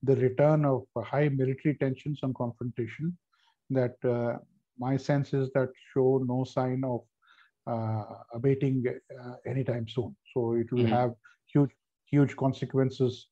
the 0.04 0.16
return 0.16 0.66
of 0.66 0.84
high 1.04 1.30
military 1.30 1.76
tensions 1.76 2.20
and 2.24 2.36
confrontation 2.36 3.18
that 3.70 3.96
uh, 4.04 4.38
my 4.80 4.98
sense 4.98 5.34
is 5.34 5.50
that 5.54 5.70
show 5.94 6.24
no 6.26 6.44
sign 6.44 6.84
of 6.84 7.02
uh, 7.68 8.04
abating 8.34 8.84
uh, 8.88 9.34
anytime 9.46 9.88
soon. 9.88 10.16
So 10.34 10.54
it 10.54 10.72
will 10.72 10.84
mm-hmm. 10.84 10.94
have 10.94 11.14
huge, 11.54 11.70
huge 12.06 12.36
consequences 12.36 13.28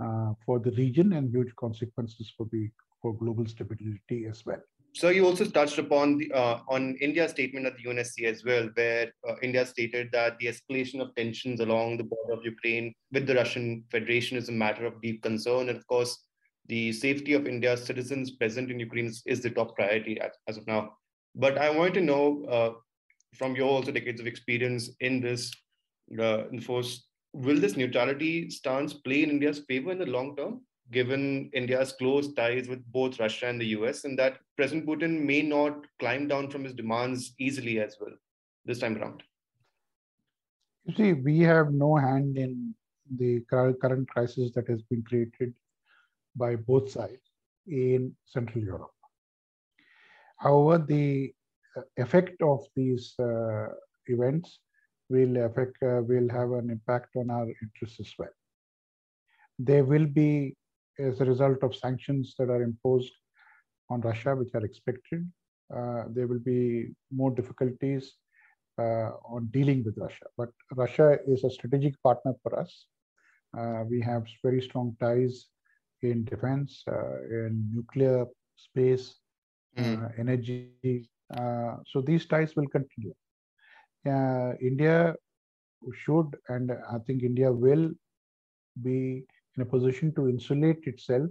uh, 0.00 0.32
for 0.46 0.58
the 0.60 0.70
region 0.72 1.12
and 1.14 1.30
huge 1.30 1.54
consequences 1.56 2.32
for 2.36 2.46
the 2.52 2.70
for 3.00 3.14
global 3.14 3.46
stability 3.46 4.26
as 4.30 4.46
well. 4.46 4.62
So 4.94 5.08
you 5.08 5.24
also 5.24 5.46
touched 5.46 5.78
upon 5.78 6.18
the, 6.18 6.30
uh, 6.32 6.60
on 6.68 6.96
India's 7.00 7.30
statement 7.30 7.66
at 7.66 7.76
the 7.76 7.84
UNSC 7.84 8.24
as 8.24 8.44
well, 8.44 8.68
where 8.74 9.10
uh, 9.26 9.36
India 9.42 9.64
stated 9.64 10.10
that 10.12 10.38
the 10.38 10.46
escalation 10.46 11.00
of 11.00 11.14
tensions 11.14 11.60
along 11.60 11.96
the 11.96 12.04
border 12.04 12.34
of 12.34 12.44
Ukraine 12.44 12.92
with 13.10 13.26
the 13.26 13.34
Russian 13.34 13.84
Federation 13.90 14.36
is 14.36 14.50
a 14.50 14.52
matter 14.52 14.84
of 14.84 15.00
deep 15.00 15.22
concern, 15.22 15.70
and 15.70 15.78
of 15.78 15.86
course, 15.86 16.18
the 16.66 16.92
safety 16.92 17.32
of 17.32 17.46
India's 17.46 17.82
citizens 17.82 18.32
present 18.32 18.70
in 18.70 18.78
Ukraine 18.78 19.06
is, 19.06 19.22
is 19.26 19.40
the 19.40 19.50
top 19.50 19.74
priority 19.74 20.20
as, 20.20 20.32
as, 20.46 20.58
of 20.58 20.66
now. 20.66 20.92
But 21.34 21.58
I 21.58 21.70
wanted 21.70 21.94
to 21.94 22.00
know 22.02 22.44
uh, 22.44 22.72
from 23.34 23.56
your 23.56 23.68
also 23.68 23.92
decades 23.92 24.20
of 24.20 24.26
experience 24.26 24.90
in 25.00 25.20
this 25.20 25.50
uh, 26.18 26.48
enforced 26.52 27.08
will 27.32 27.58
this 27.58 27.76
neutrality 27.76 28.50
stance 28.50 28.92
play 28.92 29.22
in 29.22 29.30
India's 29.30 29.60
favor 29.60 29.92
in 29.92 29.98
the 29.98 30.06
long 30.06 30.36
term, 30.36 30.60
given 30.90 31.50
India's 31.54 31.92
close 31.92 32.32
ties 32.34 32.68
with 32.68 32.84
both 32.92 33.18
Russia 33.18 33.46
and 33.46 33.60
the 33.60 33.68
US, 33.78 34.04
and 34.04 34.18
that 34.18 34.38
President 34.56 34.86
Putin 34.86 35.24
may 35.24 35.42
not 35.42 35.86
climb 35.98 36.28
down 36.28 36.50
from 36.50 36.64
his 36.64 36.74
demands 36.74 37.34
easily 37.38 37.80
as 37.80 37.96
well 38.00 38.14
this 38.64 38.78
time 38.78 38.96
around? 38.96 39.22
You 40.84 40.94
see, 40.94 41.12
we 41.12 41.38
have 41.40 41.72
no 41.72 41.96
hand 41.96 42.36
in 42.36 42.74
the 43.16 43.40
current 43.50 44.08
crisis 44.08 44.50
that 44.54 44.68
has 44.68 44.82
been 44.82 45.02
created 45.02 45.54
by 46.34 46.56
both 46.56 46.90
sides 46.90 47.22
in 47.66 48.14
Central 48.26 48.64
Europe. 48.64 48.90
However, 50.38 50.84
the 50.84 51.32
effect 51.96 52.42
of 52.42 52.64
these 52.74 53.14
uh, 53.18 53.68
events 54.06 54.58
will 55.08 55.36
affect 55.44 55.76
uh, 55.82 56.02
will 56.02 56.28
have 56.28 56.50
an 56.52 56.70
impact 56.70 57.16
on 57.16 57.30
our 57.30 57.46
interests 57.62 58.00
as 58.00 58.12
well. 58.18 58.34
There 59.58 59.84
will 59.84 60.06
be, 60.06 60.56
as 60.98 61.20
a 61.20 61.24
result 61.24 61.62
of 61.62 61.74
sanctions 61.74 62.34
that 62.38 62.50
are 62.50 62.62
imposed 62.62 63.12
on 63.90 64.00
Russia, 64.00 64.34
which 64.34 64.54
are 64.54 64.64
expected, 64.64 65.30
uh, 65.74 66.04
there 66.10 66.26
will 66.26 66.38
be 66.38 66.90
more 67.10 67.30
difficulties 67.30 68.14
uh, 68.78 69.10
on 69.24 69.48
dealing 69.52 69.84
with 69.84 69.96
Russia. 69.98 70.26
But 70.36 70.50
Russia 70.74 71.18
is 71.26 71.44
a 71.44 71.50
strategic 71.50 72.00
partner 72.02 72.34
for 72.42 72.58
us. 72.58 72.86
Uh, 73.56 73.84
we 73.88 74.00
have 74.00 74.24
very 74.42 74.62
strong 74.62 74.96
ties 75.00 75.46
in 76.02 76.24
defense, 76.24 76.82
uh, 76.88 77.22
in 77.30 77.70
nuclear 77.74 78.26
space, 78.56 79.16
mm. 79.78 80.18
energy. 80.18 81.08
so 81.86 82.00
these 82.04 82.26
ties 82.26 82.56
will 82.56 82.68
continue 82.68 83.14
uh, 84.06 84.52
India 84.60 85.14
should, 85.92 86.36
and 86.48 86.72
I 86.72 86.98
think 87.06 87.22
India 87.22 87.52
will 87.52 87.90
be 88.82 89.24
in 89.56 89.62
a 89.62 89.66
position 89.66 90.14
to 90.14 90.28
insulate 90.28 90.84
itself 90.84 91.28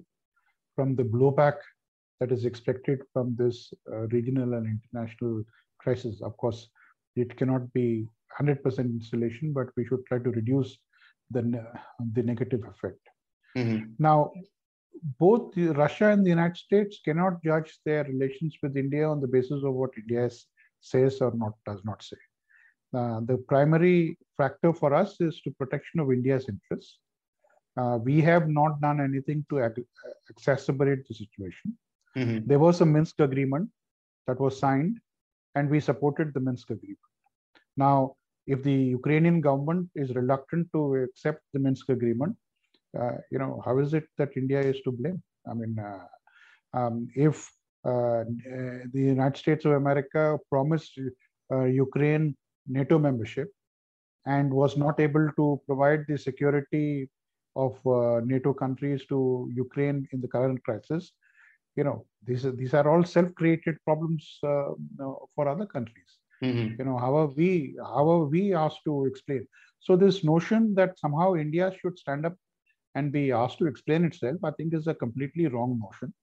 from 0.75 0.95
the 0.95 1.03
blowback 1.03 1.57
that 2.19 2.31
is 2.31 2.45
expected 2.45 3.01
from 3.13 3.35
this 3.37 3.73
uh, 3.91 4.07
regional 4.07 4.53
and 4.53 4.67
international 4.67 5.43
crisis. 5.79 6.21
Of 6.21 6.37
course, 6.37 6.69
it 7.15 7.35
cannot 7.35 7.73
be 7.73 8.05
100% 8.39 8.79
insulation, 8.79 9.53
but 9.53 9.67
we 9.75 9.85
should 9.85 10.05
try 10.05 10.19
to 10.19 10.29
reduce 10.29 10.77
the, 11.31 11.65
the 12.13 12.23
negative 12.23 12.61
effect. 12.69 12.99
Mm-hmm. 13.57 13.93
Now, 13.99 14.31
both 15.19 15.53
Russia 15.57 16.09
and 16.09 16.25
the 16.25 16.29
United 16.29 16.57
States 16.57 16.99
cannot 17.03 17.41
judge 17.43 17.79
their 17.85 18.03
relations 18.03 18.55
with 18.61 18.77
India 18.77 19.07
on 19.07 19.19
the 19.19 19.27
basis 19.27 19.63
of 19.63 19.73
what 19.73 19.91
India 19.97 20.29
says 20.79 21.21
or 21.21 21.31
not 21.35 21.53
does 21.65 21.81
not 21.83 22.03
say. 22.03 22.17
Uh, 22.93 23.21
the 23.21 23.37
primary 23.47 24.17
factor 24.37 24.73
for 24.73 24.93
us 24.93 25.19
is 25.21 25.41
to 25.41 25.51
protection 25.51 25.99
of 26.01 26.11
India's 26.11 26.47
interests. 26.49 26.99
Uh, 27.77 27.97
we 28.03 28.21
have 28.21 28.49
not 28.49 28.81
done 28.81 28.99
anything 28.99 29.45
to 29.49 29.55
exacerbate 30.31 31.07
the 31.07 31.13
situation. 31.13 31.77
Mm-hmm. 32.17 32.47
There 32.47 32.59
was 32.59 32.81
a 32.81 32.85
Minsk 32.85 33.19
agreement 33.19 33.69
that 34.27 34.39
was 34.39 34.59
signed, 34.59 34.97
and 35.55 35.69
we 35.69 35.79
supported 35.79 36.33
the 36.33 36.39
Minsk 36.39 36.69
agreement. 36.69 36.99
Now, 37.77 38.15
if 38.47 38.63
the 38.63 38.73
Ukrainian 38.73 39.39
government 39.39 39.89
is 39.95 40.13
reluctant 40.15 40.67
to 40.73 40.95
accept 40.95 41.41
the 41.53 41.59
Minsk 41.59 41.89
agreement, 41.89 42.35
uh, 42.99 43.17
you 43.31 43.39
know, 43.39 43.61
how 43.65 43.79
is 43.79 43.93
it 43.93 44.05
that 44.17 44.35
India 44.35 44.59
is 44.59 44.81
to 44.81 44.91
blame? 44.91 45.21
I 45.49 45.53
mean, 45.53 45.79
uh, 45.79 46.07
um, 46.77 47.07
if 47.15 47.49
uh, 47.85 48.23
the 48.93 49.01
United 49.15 49.37
States 49.37 49.65
of 49.65 49.71
America 49.73 50.37
promised 50.49 50.99
uh, 51.51 51.63
Ukraine 51.63 52.35
NATO 52.67 52.99
membership 52.99 53.49
and 54.25 54.53
was 54.53 54.77
not 54.77 54.99
able 54.99 55.29
to 55.37 55.61
provide 55.65 56.05
the 56.07 56.17
security 56.17 57.09
of 57.55 57.75
uh, 57.85 58.21
NATO 58.23 58.53
countries 58.53 59.05
to 59.09 59.49
Ukraine 59.53 60.07
in 60.11 60.21
the 60.21 60.27
current 60.27 60.63
crisis, 60.63 61.11
you 61.75 61.83
know, 61.83 62.05
these 62.25 62.45
are, 62.45 62.51
these 62.51 62.73
are 62.73 62.87
all 62.89 63.03
self-created 63.03 63.77
problems 63.85 64.39
uh, 64.43 64.69
for 65.35 65.47
other 65.47 65.65
countries. 65.65 66.17
Mm-hmm. 66.43 66.75
You 66.79 66.85
know, 66.85 66.97
how 66.97 67.15
are 67.15 67.27
we 67.27 67.75
how 67.77 68.09
are 68.09 68.25
we 68.25 68.53
asked 68.53 68.81
to 68.85 69.05
explain? 69.05 69.47
So 69.79 69.95
this 69.95 70.23
notion 70.23 70.73
that 70.75 70.97
somehow 70.97 71.35
India 71.35 71.71
should 71.79 71.97
stand 71.97 72.25
up 72.25 72.35
and 72.95 73.11
be 73.11 73.31
asked 73.31 73.59
to 73.59 73.67
explain 73.67 74.05
itself, 74.05 74.37
I 74.43 74.51
think, 74.51 74.73
is 74.73 74.87
a 74.87 74.93
completely 74.93 75.47
wrong 75.47 75.79
notion. 75.83 76.13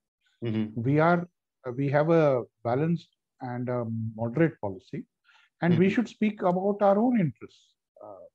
Mm-hmm. 0.45 0.83
We 0.83 0.99
are 0.99 1.29
we 1.77 1.89
have 1.89 2.11
a 2.11 2.43
balanced 2.65 3.09
and 3.41 3.69
a 3.69 3.85
moderate 4.17 4.61
policy, 4.61 5.05
and 5.63 5.73
mm-hmm. 5.73 5.83
we 5.83 5.91
should 5.91 6.09
speak 6.09 6.43
about 6.43 6.79
our 6.81 6.99
own 6.99 7.21
interests. 7.21 7.75
Uh, 8.05 8.27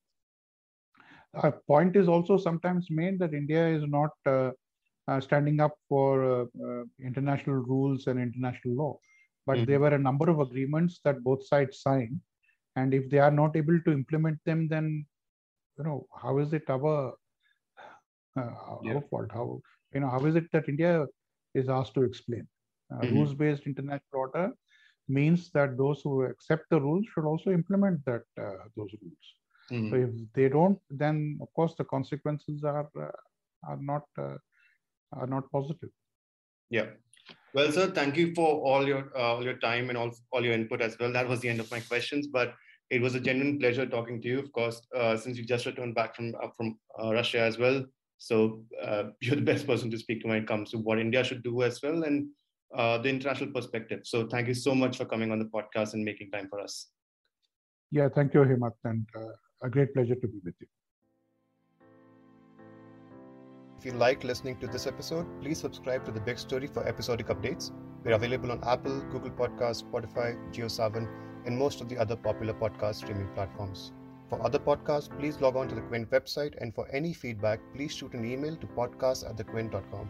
a 1.35 1.51
point 1.51 1.95
is 1.95 2.07
also 2.07 2.37
sometimes 2.37 2.87
made 2.89 3.19
that 3.19 3.33
India 3.33 3.67
is 3.67 3.83
not 3.87 4.11
uh, 4.25 4.51
uh, 5.07 5.19
standing 5.19 5.59
up 5.59 5.75
for 5.89 6.23
uh, 6.23 6.45
uh, 6.65 6.83
international 7.03 7.55
rules 7.55 8.07
and 8.07 8.19
international 8.19 8.75
law. 8.75 8.97
But 9.45 9.57
mm-hmm. 9.57 9.65
there 9.65 9.79
were 9.79 9.95
a 9.95 9.99
number 9.99 10.29
of 10.29 10.39
agreements 10.39 10.99
that 11.03 11.23
both 11.23 11.45
sides 11.45 11.81
signed, 11.81 12.19
and 12.75 12.93
if 12.93 13.09
they 13.09 13.19
are 13.19 13.31
not 13.31 13.57
able 13.57 13.79
to 13.81 13.91
implement 13.91 14.39
them, 14.45 14.67
then 14.69 15.05
you 15.77 15.83
know 15.83 16.07
how 16.15 16.37
is 16.39 16.53
it 16.53 16.69
our 16.69 17.13
uh, 18.37 18.49
yeah. 18.83 18.93
our 18.93 19.01
fault? 19.09 19.31
How 19.33 19.59
you 19.93 19.99
know 19.99 20.09
how 20.09 20.23
is 20.25 20.35
it 20.35 20.45
that 20.53 20.69
India 20.69 21.05
is 21.53 21.67
asked 21.67 21.95
to 21.95 22.03
explain? 22.03 22.47
Uh, 22.89 23.01
mm-hmm. 23.01 23.15
Rules-based 23.15 23.63
international 23.65 24.13
order 24.13 24.51
means 25.09 25.51
that 25.51 25.77
those 25.77 26.01
who 26.01 26.23
accept 26.23 26.69
the 26.69 26.79
rules 26.79 27.05
should 27.13 27.25
also 27.25 27.51
implement 27.51 28.05
that 28.05 28.21
uh, 28.39 28.63
those 28.77 28.91
rules. 29.01 29.42
Mm-hmm. 29.71 29.89
So 29.89 29.95
if 29.95 30.09
they 30.33 30.49
don't, 30.49 30.79
then 30.89 31.39
of 31.41 31.47
course 31.53 31.73
the 31.77 31.85
consequences 31.85 32.63
are 32.63 32.89
uh, 32.99 33.11
are 33.67 33.79
not 33.79 34.03
uh, 34.17 34.37
are 35.13 35.27
not 35.27 35.51
positive. 35.51 35.89
Yeah. 36.69 36.87
Well, 37.53 37.71
sir, 37.71 37.91
thank 37.91 38.17
you 38.17 38.33
for 38.33 38.61
all 38.61 38.85
your 38.85 39.11
uh, 39.15 39.35
all 39.35 39.43
your 39.43 39.57
time 39.57 39.89
and 39.89 39.97
all 39.97 40.11
all 40.31 40.43
your 40.43 40.53
input 40.53 40.81
as 40.81 40.97
well. 40.99 41.13
That 41.13 41.27
was 41.27 41.39
the 41.39 41.49
end 41.49 41.59
of 41.59 41.71
my 41.71 41.79
questions, 41.79 42.27
but 42.27 42.53
it 42.89 43.01
was 43.01 43.15
a 43.15 43.19
genuine 43.19 43.59
pleasure 43.59 43.85
talking 43.85 44.21
to 44.21 44.27
you. 44.27 44.39
Of 44.39 44.51
course, 44.51 44.81
uh, 44.95 45.17
since 45.17 45.37
you 45.37 45.45
just 45.45 45.65
returned 45.65 45.95
back 45.95 46.15
from 46.15 46.33
uh, 46.41 46.49
from 46.57 46.77
uh, 47.01 47.13
Russia 47.13 47.39
as 47.39 47.57
well, 47.57 47.85
so 48.17 48.63
uh, 48.81 49.03
you're 49.21 49.35
the 49.35 49.49
best 49.53 49.67
person 49.67 49.91
to 49.91 49.97
speak 49.97 50.21
to 50.21 50.27
when 50.27 50.37
it 50.43 50.47
comes 50.47 50.71
to 50.71 50.77
what 50.77 50.99
India 50.99 51.23
should 51.23 51.43
do 51.43 51.63
as 51.63 51.81
well 51.81 52.03
and 52.03 52.27
uh, 52.75 52.97
the 52.97 53.09
international 53.09 53.51
perspective. 53.51 54.01
So 54.03 54.27
thank 54.27 54.47
you 54.47 54.53
so 54.53 54.73
much 54.73 54.97
for 54.97 55.05
coming 55.05 55.31
on 55.31 55.39
the 55.39 55.45
podcast 55.45 55.93
and 55.93 56.03
making 56.03 56.31
time 56.31 56.47
for 56.49 56.59
us. 56.59 56.87
Yeah, 57.91 58.09
thank 58.09 58.33
you, 58.33 58.41
Himat, 58.41 58.73
and 58.83 59.05
a 59.63 59.69
great 59.69 59.93
pleasure 59.93 60.15
to 60.15 60.27
be 60.27 60.39
with 60.43 60.55
you. 60.59 60.67
If 63.79 63.85
you 63.85 63.93
liked 63.93 64.23
listening 64.23 64.57
to 64.59 64.67
this 64.67 64.87
episode, 64.87 65.25
please 65.41 65.57
subscribe 65.57 66.05
to 66.05 66.11
The 66.11 66.19
Big 66.19 66.37
Story 66.37 66.67
for 66.67 66.85
episodic 66.87 67.27
updates. 67.27 67.71
We're 68.03 68.13
available 68.13 68.51
on 68.51 68.63
Apple, 68.63 69.01
Google 69.11 69.31
Podcasts, 69.31 69.83
Spotify, 69.83 70.37
JioSaavn, 70.53 71.07
and 71.45 71.57
most 71.57 71.81
of 71.81 71.89
the 71.89 71.97
other 71.97 72.15
popular 72.15 72.53
podcast 72.53 72.95
streaming 72.95 73.27
platforms. 73.33 73.91
For 74.29 74.41
other 74.45 74.59
podcasts, 74.59 75.09
please 75.19 75.41
log 75.41 75.55
on 75.55 75.67
to 75.67 75.75
the 75.75 75.81
Quint 75.81 76.09
website, 76.11 76.55
and 76.61 76.73
for 76.73 76.87
any 76.91 77.13
feedback, 77.13 77.59
please 77.73 77.93
shoot 77.93 78.13
an 78.13 78.25
email 78.25 78.55
to 78.55 78.67
podcast 78.67 79.29
at 79.29 79.35
thequint.com. 79.37 80.09